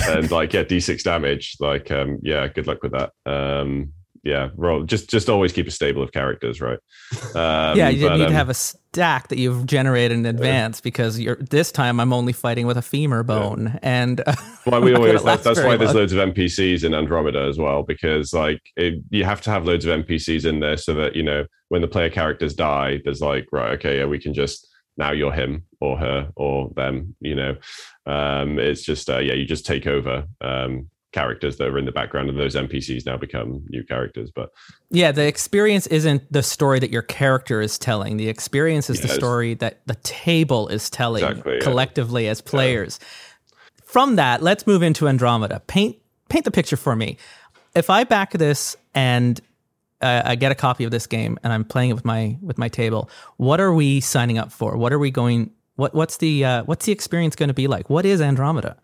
[0.07, 3.93] and like yeah d6 damage like um yeah good luck with that um
[4.25, 4.83] yeah, roll.
[4.83, 6.79] Just just always keep a stable of characters, right?
[7.35, 10.77] Um, yeah, you but, need um, to have a stack that you've generated in advance
[10.77, 10.81] yeah.
[10.83, 13.79] because you're this time I'm only fighting with a femur bone, yeah.
[13.83, 14.35] and uh,
[14.65, 18.33] well, we always like, that's why there's loads of NPCs in Andromeda as well because
[18.33, 21.45] like it, you have to have loads of NPCs in there so that you know
[21.69, 25.33] when the player characters die, there's like right, okay, yeah, we can just now you're
[25.33, 27.15] him or her or them.
[27.19, 27.57] You know,
[28.05, 30.25] um, it's just uh, yeah, you just take over.
[30.41, 34.49] Um, characters that are in the background and those npcs now become new characters but
[34.89, 39.07] yeah the experience isn't the story that your character is telling the experience is yes.
[39.07, 42.31] the story that the table is telling exactly, collectively yeah.
[42.31, 43.55] as players yeah.
[43.85, 45.95] from that let's move into andromeda paint
[46.27, 47.17] paint the picture for me
[47.75, 49.39] if i back this and
[50.01, 52.57] uh, I get a copy of this game and I'm playing it with my with
[52.57, 53.09] my table.
[53.37, 54.75] What are we signing up for?
[54.77, 55.51] What are we going?
[55.77, 57.89] What what's the uh, what's the experience going to be like?
[57.89, 58.75] What is Andromeda?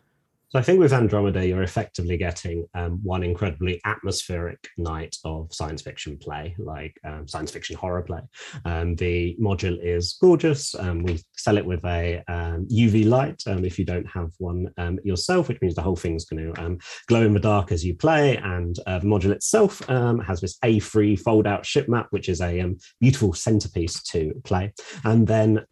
[0.52, 5.82] So I think with Andromeda, you're effectively getting um, one incredibly atmospheric night of science
[5.82, 8.20] fiction play, like um, science fiction horror play.
[8.66, 10.76] Um, the module is gorgeous.
[10.76, 14.68] Um, we sell it with a UV um, light um, if you don't have one
[15.06, 18.36] yourself, which means the whole thing's going to glow in the dark as you play.
[18.36, 22.76] And uh, the module itself has this A3 fold out ship map, which is a
[23.00, 24.74] beautiful centerpiece to play.
[25.06, 25.66] And then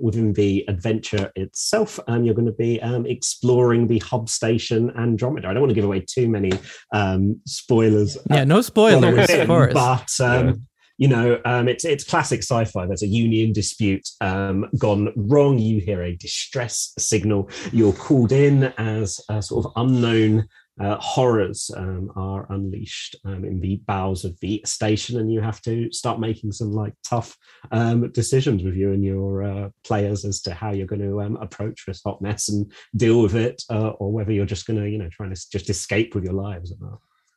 [0.00, 5.48] within the adventure itself, you're going to be exploring the hub station Andromeda.
[5.48, 6.52] I don't want to give away too many
[6.92, 8.18] um, spoilers.
[8.30, 9.72] Yeah, no spoilers, of course.
[9.74, 10.52] But um, yeah.
[10.98, 12.86] you know, um, it's it's classic sci-fi.
[12.86, 15.58] There's a union dispute um, gone wrong.
[15.58, 17.50] You hear a distress signal.
[17.72, 20.48] You're called in as a sort of unknown
[20.80, 25.60] uh, horrors um, are unleashed um, in the bowels of the station, and you have
[25.62, 27.36] to start making some like tough
[27.70, 31.36] um, decisions with you and your uh, players as to how you're going to um,
[31.36, 34.88] approach this hot mess and deal with it, uh, or whether you're just going to,
[34.88, 36.72] you know, trying to just escape with your lives.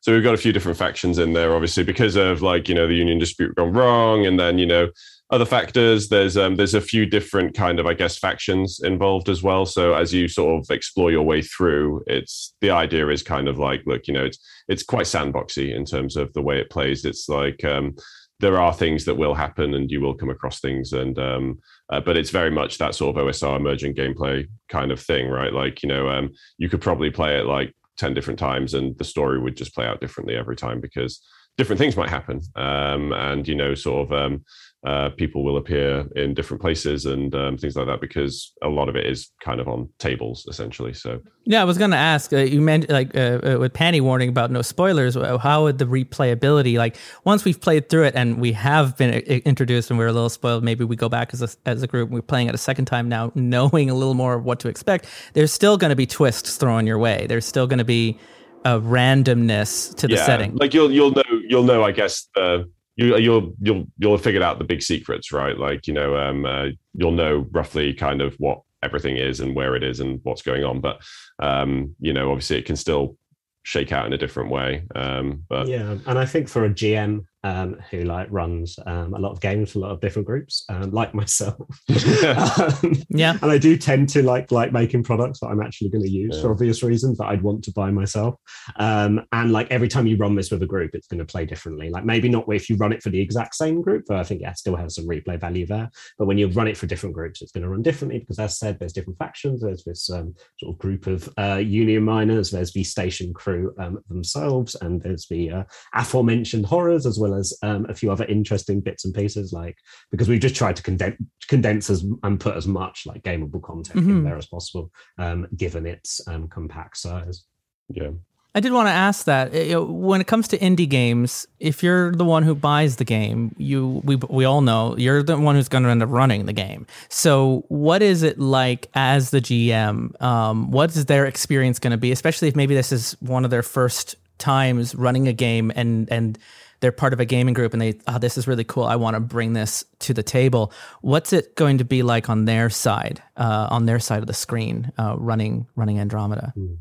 [0.00, 2.86] So we've got a few different factions in there, obviously, because of like you know
[2.86, 4.88] the union dispute gone wrong, and then you know
[5.30, 6.08] other factors.
[6.08, 9.66] There's um, there's a few different kind of i guess factions involved as well.
[9.66, 13.58] So as you sort of explore your way through it's the idea is kind of
[13.58, 14.38] like look you know it's
[14.68, 17.04] it's quite sandboxy in terms of the way it plays.
[17.04, 17.94] It's like um,
[18.40, 21.58] there are things that will happen and you will come across things and um,
[21.90, 25.52] uh, but it's very much that sort of osr emergent gameplay kind of thing right?
[25.52, 29.04] Like you know um, you could probably play it like 10 different times and the
[29.04, 31.20] story would just play out differently every time because
[31.58, 32.40] different things might happen.
[32.56, 34.44] Um, and you know sort of um,
[34.86, 38.88] uh, people will appear in different places and um, things like that because a lot
[38.88, 40.94] of it is kind of on tables essentially.
[40.94, 42.32] So yeah, I was going to ask.
[42.32, 45.16] Uh, you mentioned like uh, uh, with Panny warning about no spoilers.
[45.16, 49.40] How would the replayability like once we've played through it and we have been uh,
[49.44, 50.62] introduced and we're a little spoiled?
[50.62, 52.10] Maybe we go back as a as a group.
[52.10, 55.06] We're playing it a second time now, knowing a little more of what to expect.
[55.32, 57.26] There's still going to be twists thrown your way.
[57.28, 58.16] There's still going to be
[58.64, 60.54] a randomness to the yeah, setting.
[60.54, 64.42] Like you'll you'll know you'll know I guess the you you'll you'll you'll have figured
[64.42, 65.56] out the big secrets, right?
[65.56, 69.76] Like you know, um, uh, you'll know roughly kind of what everything is and where
[69.76, 70.80] it is and what's going on.
[70.80, 71.00] But
[71.38, 73.16] um, you know, obviously, it can still
[73.62, 74.82] shake out in a different way.
[74.96, 79.18] Um, but yeah, and I think for a GM, um, who like runs um, a
[79.18, 81.56] lot of games for a lot of different groups, um, like myself.
[81.88, 86.04] um, yeah, and I do tend to like like making products that I'm actually going
[86.04, 86.42] to use yeah.
[86.42, 88.34] for obvious reasons that I'd want to buy myself.
[88.76, 91.46] Um, and like every time you run this with a group, it's going to play
[91.46, 91.90] differently.
[91.90, 94.40] Like maybe not if you run it for the exact same group, but I think
[94.40, 95.90] yeah, still has some replay value there.
[96.18, 98.58] But when you run it for different groups, it's going to run differently because, as
[98.58, 99.60] said, there's different factions.
[99.60, 102.50] There's this um, sort of group of uh, Union miners.
[102.50, 103.74] There's the station crew
[104.08, 108.24] themselves, and there's the uh, aforementioned horrors as well well as um, a few other
[108.24, 109.76] interesting bits and pieces, like
[110.10, 111.16] because we've just tried to condense,
[111.48, 114.10] condense as, and put as much like gameable content mm-hmm.
[114.10, 117.44] in there as possible, um, given its um, compact size.
[117.88, 118.10] Yeah.
[118.54, 119.52] I did want to ask that
[119.88, 124.00] when it comes to indie games, if you're the one who buys the game, you
[124.02, 126.86] we we all know you're the one who's going to end up running the game.
[127.08, 130.20] So, what is it like as the GM?
[130.20, 133.50] Um, what is their experience going to be, especially if maybe this is one of
[133.50, 136.38] their first times running a game and and
[136.80, 138.84] they're part of a gaming group and they oh this is really cool.
[138.84, 140.72] I want to bring this to the table.
[141.00, 144.34] What's it going to be like on their side uh, on their side of the
[144.34, 146.52] screen uh, running running andromeda?
[146.56, 146.78] Mm.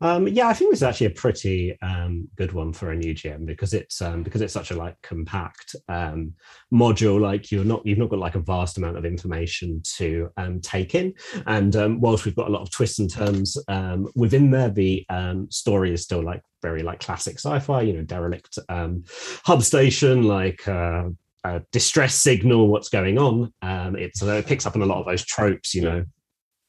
[0.00, 3.14] Um, yeah, I think this is actually a pretty um, good one for a new
[3.14, 6.34] GM because it's um, because it's such a like compact um,
[6.72, 7.20] module.
[7.20, 10.94] Like you're not you've not got like a vast amount of information to um, take
[10.94, 11.14] in.
[11.46, 13.56] And um, whilst we've got a lot of twists and turns
[14.14, 15.06] within there, the
[15.48, 17.82] story is still like very like classic sci-fi.
[17.82, 20.66] You know, derelict hub station, like.
[20.68, 24.98] Uh, distress signal what's going on um, it's, uh, it picks up on a lot
[24.98, 26.04] of those tropes you know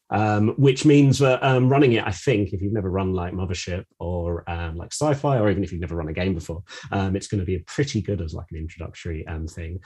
[0.09, 3.85] um, which means that um, running it, I think, if you've never run like Mothership
[3.99, 7.27] or um, like sci-fi, or even if you've never run a game before, um, it's
[7.27, 9.79] going to be a pretty good as like an introductory um, thing.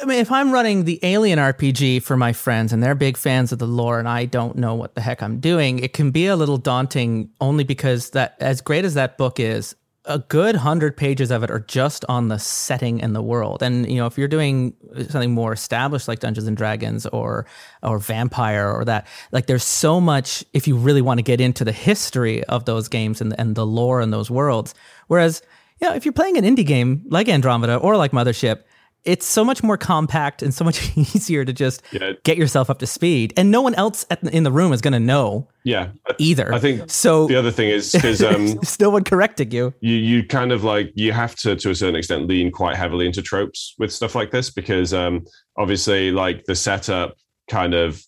[0.00, 3.52] I mean, if I'm running the Alien RPG for my friends and they're big fans
[3.52, 6.26] of the lore and I don't know what the heck I'm doing, it can be
[6.26, 9.74] a little daunting only because that, as great as that book is,
[10.06, 13.62] a good hundred pages of it are just on the setting and the world.
[13.62, 14.74] And you know, if you're doing
[15.08, 17.46] something more established like Dungeons and Dragons or
[17.82, 21.64] or Vampire or that, like there's so much if you really want to get into
[21.64, 24.74] the history of those games and and the lore in those worlds.
[25.06, 25.42] Whereas,
[25.80, 28.64] you know, if you're playing an indie game like Andromeda or like Mothership,
[29.04, 32.12] it's so much more compact and so much easier to just yeah.
[32.24, 33.32] get yourself up to speed.
[33.36, 35.90] And no one else the, in the room is going to know yeah.
[36.18, 36.52] either.
[36.52, 39.74] I think so the other thing is because um there's no one correcting you.
[39.80, 43.06] you you kind of like you have to to a certain extent lean quite heavily
[43.06, 45.24] into tropes with stuff like this because um
[45.56, 47.16] obviously like the setup
[47.48, 48.02] kind of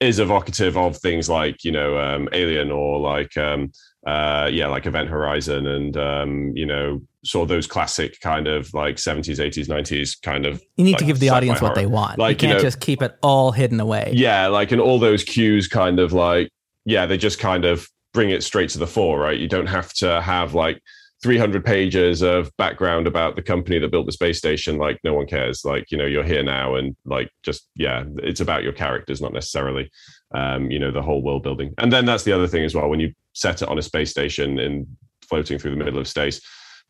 [0.00, 3.72] is evocative of things like you know um alien or like um
[4.06, 8.72] uh yeah like event horizon and um you know sort of those classic kind of
[8.72, 11.70] like 70s 80s 90s kind of you need like to give the audience horror.
[11.70, 12.18] what they want.
[12.18, 14.12] Like you can't you know, just keep it all hidden away.
[14.14, 16.50] Yeah like and all those cues kind of like
[16.84, 19.38] yeah they just kind of bring it straight to the fore right?
[19.38, 20.80] You don't have to have like
[21.22, 24.78] 300 pages of background about the company that built the space station.
[24.78, 25.64] Like no one cares.
[25.64, 29.34] Like you know you're here now and like just yeah it's about your characters not
[29.34, 29.90] necessarily
[30.34, 31.74] um you know the whole world building.
[31.76, 32.88] And then that's the other thing as well.
[32.88, 34.86] When you set it on a space station and
[35.28, 36.40] floating through the middle of space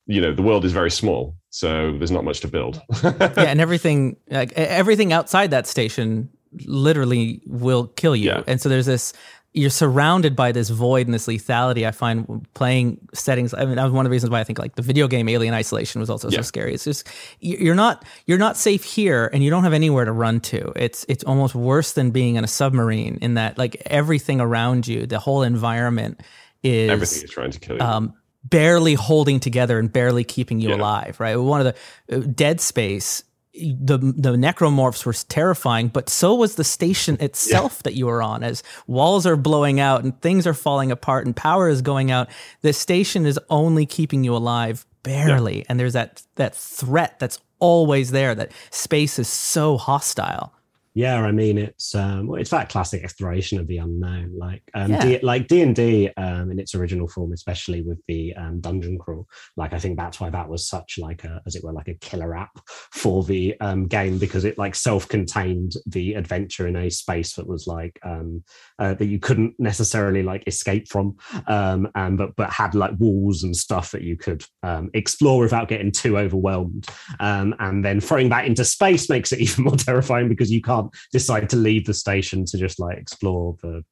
[0.08, 2.82] you know the world is very small so there's not much to build.
[3.04, 6.28] Yeah and everything like everything outside that station
[6.66, 8.30] literally will kill you.
[8.30, 8.42] Yeah.
[8.46, 9.12] and so there's this
[9.54, 13.84] you're surrounded by this void and this lethality i find playing settings i mean that
[13.84, 16.10] was one of the reasons why i think like the video game alien isolation was
[16.10, 16.36] also yeah.
[16.38, 16.74] so scary.
[16.74, 17.08] It's just
[17.40, 20.72] you're not you're not safe here and you don't have anywhere to run to.
[20.76, 25.06] It's it's almost worse than being in a submarine in that like everything around you
[25.06, 26.20] the whole environment
[26.62, 27.82] is everything is trying to kill you.
[27.82, 28.14] um,
[28.50, 30.76] barely holding together and barely keeping you yeah.
[30.76, 31.36] alive, right?
[31.36, 31.74] One of
[32.08, 37.76] the uh, Dead Space, the the necromorphs were terrifying, but so was the station itself
[37.78, 37.82] yeah.
[37.84, 38.42] that you were on.
[38.42, 42.28] As walls are blowing out and things are falling apart and power is going out,
[42.62, 45.58] the station is only keeping you alive barely.
[45.58, 45.64] Yeah.
[45.68, 48.34] And there's that that threat that's always there.
[48.34, 50.52] That space is so hostile.
[50.98, 55.00] Yeah, I mean it's um, it's that classic exploration of the unknown, like um, yeah.
[55.00, 58.98] D, like D and D um, in its original form, especially with the um, dungeon
[58.98, 59.28] crawl.
[59.56, 61.94] Like I think that's why that was such like a, as it were, like a
[61.94, 62.50] killer app
[62.92, 67.68] for the um, game because it like self-contained the adventure in a space that was
[67.68, 68.42] like um,
[68.80, 73.44] uh, that you couldn't necessarily like escape from, um, and but but had like walls
[73.44, 76.88] and stuff that you could um, explore without getting too overwhelmed.
[77.20, 80.87] Um, and then throwing that into space makes it even more terrifying because you can't
[81.12, 83.84] decide to leave the station to just like explore the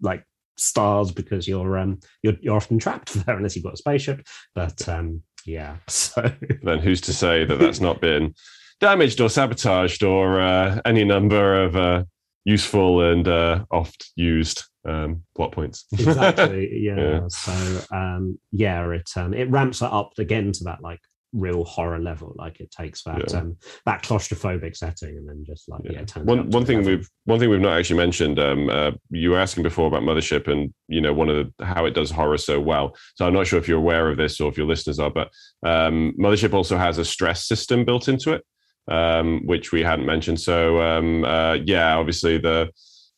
[0.00, 0.24] like
[0.58, 4.26] stars because you're um you're you're often trapped there unless you've got a spaceship.
[4.54, 6.30] But um yeah, so
[6.62, 8.34] then who's to say that that's not been
[8.80, 12.04] damaged or sabotaged or uh, any number of uh,
[12.44, 15.86] useful and uh, oft used um, plot points.
[15.92, 16.82] exactly.
[16.82, 16.96] Yeah.
[16.96, 17.28] yeah.
[17.28, 21.00] So um, yeah, it um, it ramps it up again to that like
[21.32, 22.34] real horror level.
[22.36, 23.38] Like it takes that yeah.
[23.38, 26.04] um, that claustrophobic setting and then just like yeah.
[26.14, 28.38] yeah one one thing we've one thing we've not actually mentioned.
[28.38, 31.84] Um, uh, you were asking before about Mothership and you know one of the how
[31.84, 32.96] it does horror so well.
[33.14, 35.30] So I'm not sure if you're aware of this or if your listeners are, but
[35.64, 38.44] um, Mothership also has a stress system built into it,
[38.88, 40.40] um, which we hadn't mentioned.
[40.40, 42.70] So um, uh, yeah, obviously the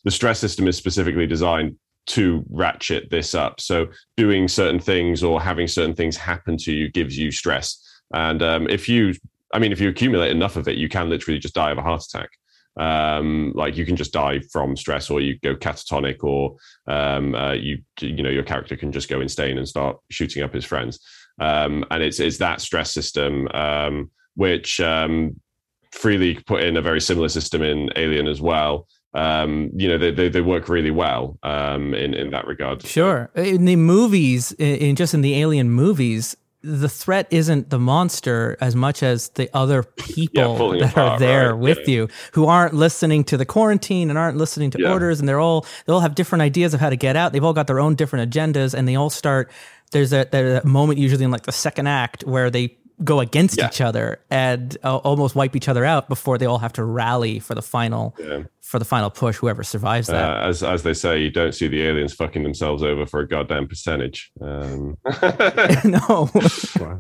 [0.04, 1.76] the stress system is specifically designed
[2.08, 3.60] to ratchet this up.
[3.60, 7.84] So doing certain things or having certain things happen to you gives you stress.
[8.12, 9.14] And um, if you,
[9.52, 11.82] I mean, if you accumulate enough of it, you can literally just die of a
[11.82, 12.30] heart attack.
[12.78, 17.52] Um, like you can just die from stress, or you go catatonic, or um, uh,
[17.52, 21.00] you, you know, your character can just go insane and start shooting up his friends.
[21.40, 25.40] Um, and it's it's that stress system um, which um,
[25.90, 28.86] Free League put in a very similar system in Alien as well.
[29.14, 32.86] Um, you know, they, they, they, work really well um, in, in that regard.
[32.86, 33.30] Sure.
[33.34, 38.74] In the movies, in just in the Alien movies, the threat isn't the monster as
[38.74, 41.60] much as the other people yeah, that apart, are there right?
[41.60, 41.94] with yeah.
[41.94, 44.92] you who aren't listening to the quarantine and aren't listening to yeah.
[44.92, 47.44] orders and they're all they all have different ideas of how to get out they've
[47.44, 49.50] all got their own different agendas and they all start
[49.92, 53.58] there's a, there's a moment usually in like the second act where they go against
[53.58, 53.68] yeah.
[53.68, 57.38] each other and uh, almost wipe each other out before they all have to rally
[57.38, 58.42] for the final yeah.
[58.61, 61.68] for the final push whoever survives that uh, as as they say you don't see
[61.68, 64.96] the aliens fucking themselves over for a goddamn percentage um.
[65.84, 66.30] no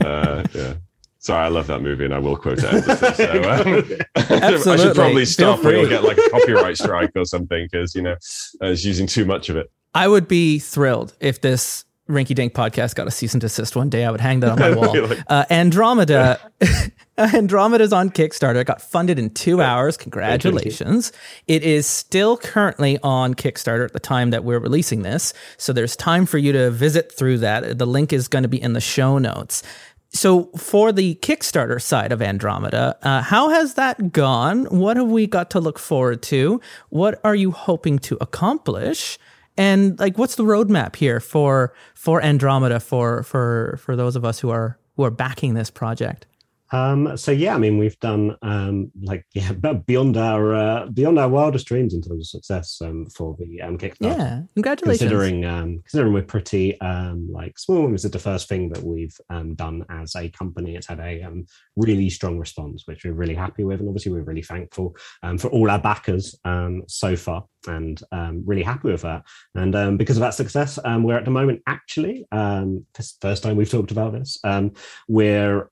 [0.04, 0.74] uh, yeah
[1.20, 3.16] Sorry, I love that movie, and I will quote it.
[3.16, 3.84] So, um,
[4.74, 8.02] I should probably stop, or you'll get like a copyright strike or something because you
[8.02, 8.14] know
[8.62, 9.70] I was using too much of it.
[9.94, 13.90] I would be thrilled if this Rinky Dink podcast got a cease and desist one
[13.90, 15.12] day, I would hang that on my wall.
[15.28, 16.40] Uh, Andromeda,
[17.18, 18.56] Andromeda's on Kickstarter.
[18.56, 19.96] It got funded in two hours.
[19.96, 21.12] Congratulations!
[21.46, 25.96] It is still currently on Kickstarter at the time that we're releasing this, so there's
[25.96, 27.78] time for you to visit through that.
[27.78, 29.62] The link is going to be in the show notes.
[30.10, 34.64] So, for the Kickstarter side of Andromeda, uh, how has that gone?
[34.66, 36.62] What have we got to look forward to?
[36.88, 39.18] What are you hoping to accomplish?
[39.58, 44.38] And like, what's the roadmap here for for Andromeda for for for those of us
[44.38, 46.26] who are who are backing this project?
[46.70, 51.28] Um, so yeah, I mean, we've done um, like yeah, beyond our uh, beyond our
[51.28, 54.16] wildest dreams in terms of success um, for the um, Kickstarter.
[54.16, 55.00] Yeah, congratulations.
[55.00, 59.16] Considering um, considering we're pretty um, like small, this is the first thing that we've
[59.30, 60.76] um, done as a company.
[60.76, 61.46] It's had a um,
[61.76, 65.48] really strong response, which we're really happy with, and obviously we're really thankful um, for
[65.48, 69.24] all our backers um, so far and um, really happy with that.
[69.54, 72.84] And um, because of that success, um, we're at the moment actually, um,
[73.20, 74.72] first time we've talked about this, um,
[75.08, 75.68] we're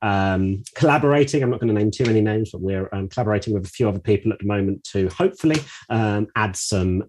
[0.75, 1.43] collaborating.
[1.43, 3.99] I'm not going to name too many names, but we're collaborating with a few other
[3.99, 7.05] people at the moment to hopefully add some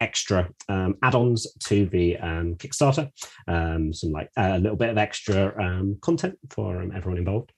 [0.00, 2.16] extra um, add-ons to the
[2.56, 3.10] Kickstarter,
[3.94, 5.54] some like a little bit of extra
[6.00, 7.52] content for everyone involved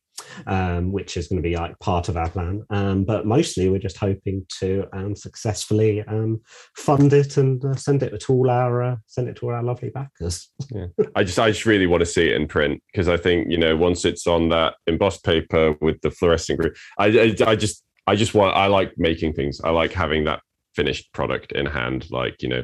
[0.46, 2.62] um, which is going to be like part of our plan.
[2.70, 6.40] Um, but mostly, we're just hoping to um, successfully um,
[6.76, 9.62] fund it and uh, send it to all our uh, send it to all our
[9.62, 10.50] lovely backers.
[10.70, 10.86] Yeah.
[11.14, 13.58] I just I just really want to see it in print because I think you
[13.58, 17.84] know once it's on that embossed paper with the fluorescent group, I, I I just
[18.06, 19.60] I just want I like making things.
[19.62, 20.40] I like having that
[20.74, 22.62] finished product in hand like you know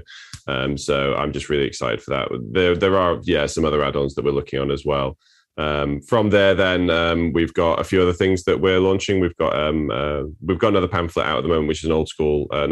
[0.49, 4.15] um so i'm just really excited for that there there are yeah some other add-ons
[4.17, 5.17] that we're looking on as well
[5.57, 9.21] um, from there, then um, we've got a few other things that we're launching.
[9.21, 11.93] We've got um, uh, we've got another pamphlet out at the moment, which is an
[11.93, 12.67] old school uh,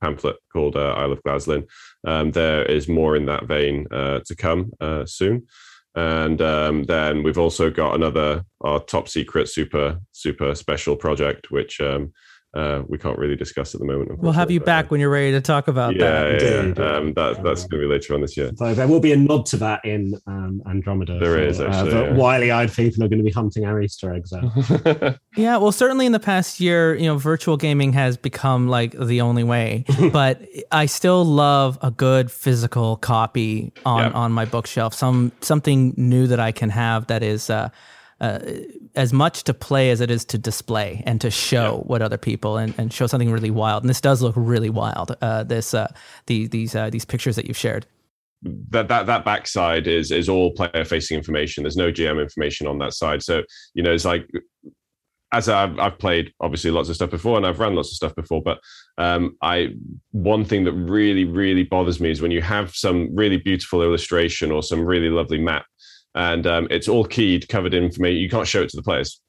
[0.00, 1.66] pamphlet called uh, Isle of Glaslyn.
[2.06, 5.46] Um, there is more in that vein uh, to come uh, soon,
[5.94, 11.80] and um, then we've also got another our top secret super super special project, which
[11.80, 12.12] um,
[12.56, 14.18] uh, we can't really discuss at the moment.
[14.18, 16.42] We'll have you back when you're ready to talk about yeah, that.
[16.42, 16.96] Yeah, yeah.
[16.96, 18.50] Um, that, that's going to be later on this year.
[18.56, 21.18] So there will be a nod to that in um, Andromeda.
[21.18, 22.08] There for, is, actually, uh, yeah.
[22.08, 25.18] the wily-eyed people are going to be hunting our Easter eggs out.
[25.36, 29.20] Yeah, well, certainly in the past year, you know, virtual gaming has become like the
[29.20, 29.84] only way.
[30.12, 30.40] but
[30.72, 34.10] I still love a good physical copy on Yeah.
[34.12, 34.94] on my bookshelf.
[34.94, 37.50] Some something new that I can have that is.
[37.50, 37.68] Uh,
[38.18, 38.38] uh,
[38.96, 42.56] as much to play as it is to display and to show what other people
[42.56, 43.82] and, and show something really wild.
[43.82, 45.16] And this does look really wild.
[45.20, 45.92] Uh, this uh,
[46.26, 47.86] the, these uh, these pictures that you've shared.
[48.42, 51.62] that that that backside is is all player facing information.
[51.62, 53.22] There's no GM information on that side.
[53.22, 53.42] So
[53.74, 54.28] you know, it's like
[55.32, 58.14] as I've, I've played obviously lots of stuff before and I've run lots of stuff
[58.14, 58.58] before, but
[58.96, 59.74] um, I
[60.12, 64.50] one thing that really really bothers me is when you have some really beautiful illustration
[64.50, 65.66] or some really lovely map,
[66.16, 68.10] and um, it's all keyed, covered in for me.
[68.12, 69.20] You can't show it to the players.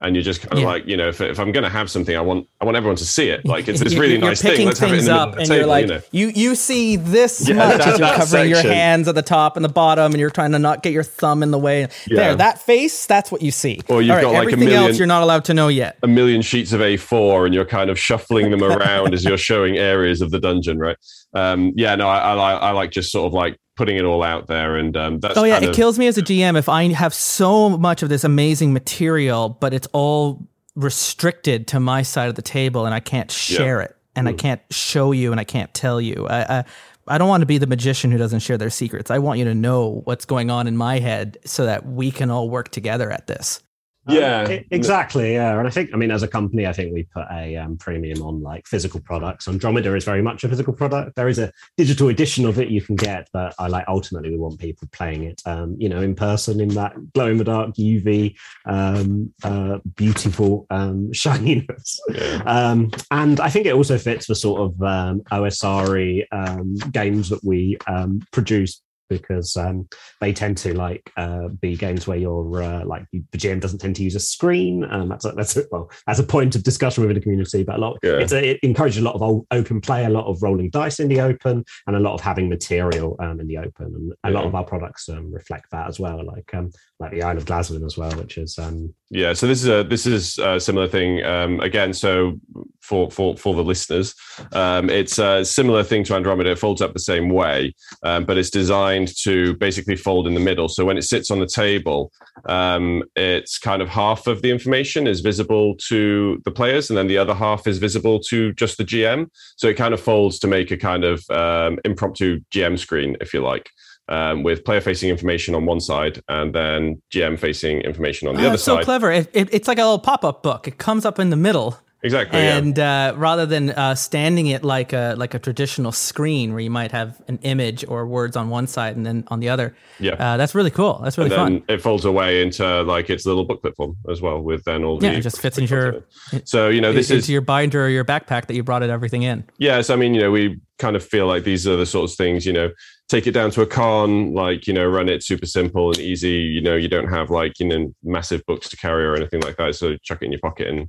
[0.00, 0.66] And you're just kind of Yeah.
[0.66, 2.94] like, you know, if, if I'm going to have something, I want, I want everyone
[2.98, 3.44] to see it.
[3.44, 4.66] Like it's this really you're nice picking thing.
[4.68, 6.00] Let's have it in things the up, the and table, you're like, you know.
[6.12, 9.56] you you see this Yeah, much that- as you're covering your hands at the top
[9.56, 11.80] and the bottom, and you're trying to not get your thumb in the way.
[12.06, 12.16] Yeah.
[12.16, 13.80] There, that face, that's what you see.
[13.88, 15.66] Or you've All right, got, like, a everything else million- you're not allowed to know
[15.66, 15.98] yet.
[16.04, 19.78] a million sheets of A4 and you're kind of shuffling them around as you're showing
[19.78, 20.96] areas of the dungeon, right?
[21.34, 24.48] Um, yeah, no, I, I, I like just sort of like putting it all out
[24.48, 26.92] there, and um, that's Oh yeah, it of- kills me as a GM if I
[26.92, 32.34] have so much of this amazing material, but it's all restricted to my side of
[32.34, 35.72] the table, and I can't share it, and I can't show you, and I can't
[35.72, 36.26] tell you.
[36.28, 36.64] I, I
[37.10, 39.10] I don't want to be the magician who doesn't share their secrets.
[39.10, 42.30] I want you to know what's going on in my head so that we can
[42.30, 43.60] all work together at this.
[44.08, 44.42] Yeah.
[44.42, 45.34] Um, e- exactly.
[45.34, 47.76] Yeah, and I think, I mean, as a company, I think we put a um,
[47.76, 49.48] premium on like physical products.
[49.48, 51.16] Andromeda is very much a physical product.
[51.16, 54.38] There is a digital edition of it you can get, but I like ultimately we
[54.38, 57.74] want people playing it, um, you know, in person in that glow in the dark
[57.74, 58.36] UV,
[58.66, 62.00] um, uh, beautiful um, shininess.
[62.10, 62.42] Yeah.
[62.46, 67.42] Um, and I think it also fits the sort of um, OSR um, games that
[67.44, 69.88] we um, produce because um,
[70.20, 73.96] they tend to like uh, be games where you're uh, like the GM doesn't tend
[73.96, 74.84] to use a screen.
[74.90, 77.62] Um, that's a, that's a, well, that's a point of discussion within the community.
[77.62, 78.18] But a lot, Yeah.
[78.18, 81.08] it's a, it encourages a lot of open play, a lot of rolling dice in
[81.08, 83.94] the open, and a lot of having material um, in the open.
[83.94, 87.22] And a lot of our products um, reflect that as well, like um, like the
[87.22, 90.38] Isle of Glaslyn as well, which is um, Yeah, so this is a this is
[90.38, 91.24] a similar thing.
[91.24, 92.40] Um, again, so
[92.80, 94.14] for for for the listeners,
[94.52, 96.50] um, it's a similar thing to Andromeda.
[96.50, 100.40] It folds up the same way, um, but it's designed to basically fold in the
[100.40, 100.68] middle.
[100.68, 102.10] So when it sits on the table,
[102.46, 107.06] um, it's kind of half of the information is visible to the players, and then
[107.08, 109.28] the other half is visible to just the GM.
[109.56, 113.32] So it kind of folds to make a kind of um, impromptu GM screen, if
[113.34, 113.70] you like.
[114.10, 118.44] um, with player facing information on one side and then GM facing information on the
[118.44, 118.84] Oh, other so side.
[118.84, 119.12] clever.
[119.12, 120.66] It, it, it's like a little pop up book.
[120.66, 121.76] It comes up in the middle.
[122.02, 122.38] Exactly.
[122.38, 122.56] yeah.
[122.58, 126.70] and uh, rather than uh, standing it like a like a traditional screen where you
[126.70, 130.12] might have an image or words on one side and then on the other, Yeah.
[130.14, 131.00] uh, that's really cool.
[131.02, 131.62] That's really and fun.
[131.68, 135.10] it folds away into like its little booklet form as well, with then all Yeah,
[135.10, 136.04] the it just fits into your-.
[136.44, 138.90] So you know, this into is your binder or your backpack that you brought it
[138.90, 139.42] everything in.
[139.58, 142.16] Yes, I mean, you know, we kind of feel like these are the sorts of
[142.18, 142.70] things, you know,
[143.08, 146.30] take it down to a con, like, you know, run it super simple and easy.
[146.34, 149.56] You know, you don't have like, you know, massive books to carry or anything like
[149.56, 149.74] that.
[149.74, 150.88] So chuck it in your pocket and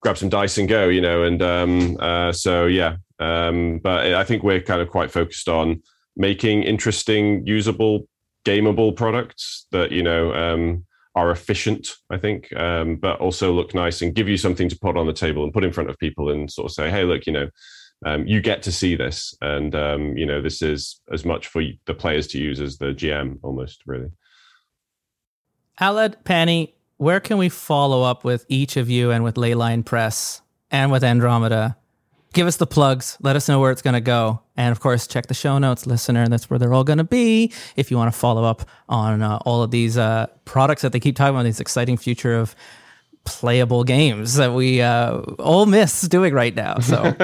[0.00, 1.22] grab some dice and go, you know.
[1.22, 2.96] And um, uh, so, yeah.
[3.18, 5.82] Um, but I think we're kind of quite focused on
[6.16, 8.08] making interesting, usable,
[8.44, 10.84] gameable products that, you know, um,
[11.14, 14.96] are efficient, I think, um, but also look nice and give you something to put
[14.96, 17.26] on the table and put in front of people and sort of say, hey, look,
[17.26, 17.48] you know,
[18.06, 21.62] um, you get to see this, and um, you know, this is as much for
[21.86, 24.10] the players to use as the GM, almost really.
[25.80, 30.42] Aled, Panny, where can we follow up with each of you and with Leyline Press
[30.70, 31.76] and with Andromeda?
[32.34, 33.16] Give us the plugs.
[33.22, 34.42] Let us know where it's going to go.
[34.56, 36.26] And of course, check the show notes, listener.
[36.28, 37.52] That's where they're all going to be.
[37.76, 41.00] If you want to follow up on uh, all of these uh, products that they
[41.00, 42.54] keep talking about, this exciting future of
[43.24, 46.78] playable games that we uh, all miss doing right now.
[46.80, 47.16] So,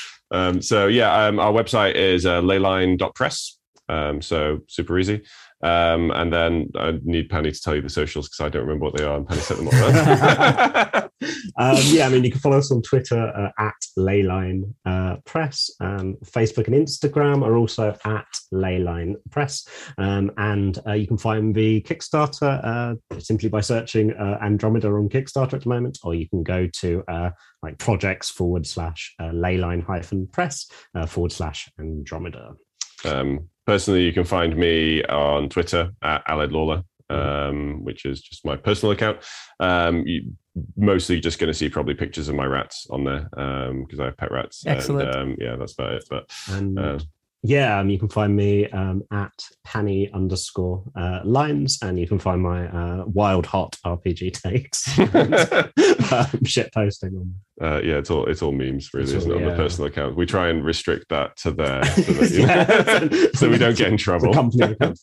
[0.30, 3.58] um, so yeah, um, our website is uh, leyline.press.
[3.88, 5.22] Um, so super easy.
[5.64, 8.84] Um, and then I need Panny to tell you the socials because I don't remember
[8.84, 9.16] what they are.
[9.16, 11.10] And Panny set them up.
[11.58, 15.70] um, yeah, I mean, you can follow us on Twitter uh, at Leyline uh, Press.
[15.80, 19.66] Um, Facebook and Instagram are also at Leyline Press.
[19.96, 22.60] Um, and uh, you can find the Kickstarter
[23.10, 26.68] uh, simply by searching uh, Andromeda on Kickstarter at the moment, or you can go
[26.80, 27.30] to uh,
[27.62, 32.52] like projects forward slash uh, Leyline hyphen press uh, forward slash Andromeda.
[33.06, 38.44] Um, personally, you can find me on Twitter at Aled Lawler, um, which is just
[38.44, 39.18] my personal account.
[39.60, 40.32] Um, you,
[40.76, 44.16] mostly just going to see probably pictures of my rats on there because I have
[44.16, 44.64] pet rats.
[44.66, 45.08] Excellent.
[45.08, 46.04] And, um, yeah, that's about it.
[46.08, 46.98] But And uh,
[47.46, 49.30] yeah, um, you can find me um, at
[49.64, 54.98] Panny underscore uh, lines, and you can find my uh, wild hot RPG takes.
[56.12, 57.34] um, shit posting on.
[57.60, 59.44] uh, yeah, it's all it's all memes, really, It's isn't all- it?
[59.44, 63.26] On the personal account, we try and restrict that to there, so, that, Yeah.
[63.38, 64.32] so we don't get in It's a trouble.
[64.32, 64.98] company account,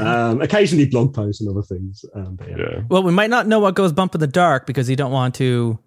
[0.00, 2.04] um, occasionally blog posts and other things.
[2.14, 2.56] Um, but yeah.
[2.58, 2.80] Yeah.
[2.88, 5.34] well, we might not know what goes bump in the dark because you don't want
[5.36, 5.78] to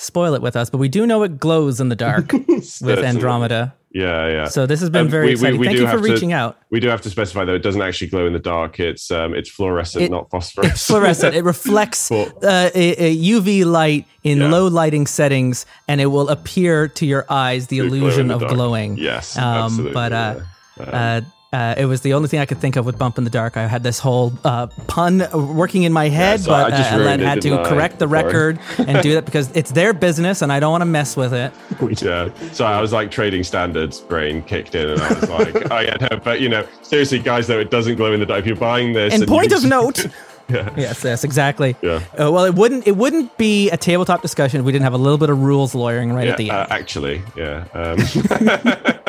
[0.00, 2.32] spoil it with us, but we do know it glows in the dark
[2.82, 3.74] with Andromeda.
[3.92, 4.46] Yeah, yeah.
[4.46, 5.60] So this has been Um, very we- we- exciting.
[5.60, 6.56] we Thank you for to- reaching out.
[6.70, 8.78] we do have to specify though; it doesn't actually glow in the dark.
[8.78, 10.70] It's um, it's fluorescent, It- not phosphorus.
[10.72, 11.34] It's fluorescent.
[11.34, 14.48] It reflects uh, a, a UV light in Yeah.
[14.48, 18.96] low lighting settings, and it will appear to your eyes the illusion the of glowing.
[18.96, 19.92] Yes, Um, absolutely.
[19.92, 20.34] but, uh,
[20.78, 20.84] yeah.
[20.84, 21.20] Uh,
[21.52, 23.56] uh, it was the only thing I could think of with Bump in the Dark.
[23.56, 27.64] I had this whole uh, pun working in my head, so but uh, had to
[27.64, 28.22] correct the Sorry.
[28.24, 31.32] record and do that because it's their business and I don't want to mess with
[31.34, 31.52] it.
[32.02, 32.28] Yeah.
[32.52, 35.96] So I was like trading standards brain kicked in and I was like, oh yeah,
[36.10, 38.40] no, but you know, seriously, guys, though, it doesn't glow in the dark.
[38.40, 40.06] If you're buying this And and point of note,
[40.48, 40.72] yeah.
[40.76, 41.74] yes, yes, exactly.
[41.82, 41.96] Yeah.
[42.18, 44.98] Uh, well, it wouldn't it wouldn't be a tabletop discussion if we didn't have a
[44.98, 46.72] little bit of rules lawyering right Yeah, at the uh, end.
[46.72, 47.64] actually, yeah.
[47.74, 48.99] Um,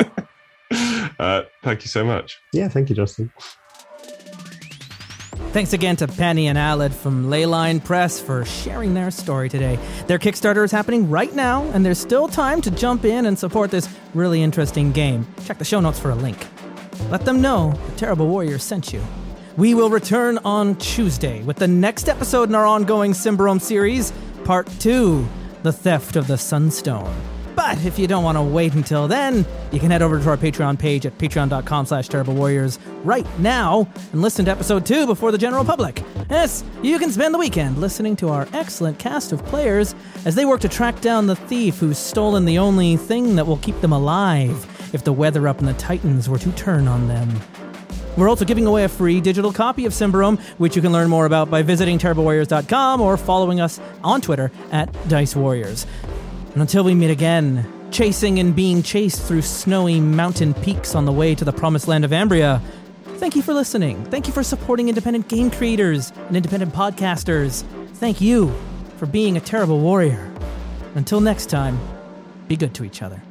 [1.22, 2.40] uh, thank you so much.
[2.52, 3.32] Yeah, thank you, Justin.
[5.52, 9.78] Thanks again to Panny and Aled from Leyline Press for sharing their story today.
[10.06, 13.70] Their Kickstarter is happening right now, and there's still time to jump in and support
[13.70, 15.26] this really interesting game.
[15.44, 16.38] Check the show notes for a link.
[17.10, 19.02] Let them know the Terrible Warrior sent you.
[19.56, 24.12] We will return on Tuesday with the next episode in our ongoing Symbaroum series,
[24.44, 25.26] Part 2
[25.62, 27.31] The Theft of the Sunstone.
[27.64, 30.36] But if you don't want to wait until then, you can head over to our
[30.36, 35.30] Patreon page at patreon.com slash terrible warriors right now and listen to episode two before
[35.30, 36.02] the general public.
[36.28, 39.94] Yes, you can spend the weekend listening to our excellent cast of players
[40.24, 43.58] as they work to track down the thief who's stolen the only thing that will
[43.58, 47.30] keep them alive if the weather up in the Titans were to turn on them.
[48.16, 51.26] We're also giving away a free digital copy of Symbaroum, which you can learn more
[51.26, 55.86] about by visiting terriblewarriors.com or following us on Twitter at Dice Warriors.
[56.52, 61.12] And until we meet again, chasing and being chased through snowy mountain peaks on the
[61.12, 62.60] way to the promised land of Ambria,
[63.16, 64.04] thank you for listening.
[64.06, 67.64] Thank you for supporting independent game creators and independent podcasters.
[67.94, 68.54] Thank you
[68.98, 70.30] for being a terrible warrior.
[70.94, 71.78] Until next time,
[72.48, 73.22] be good to each other.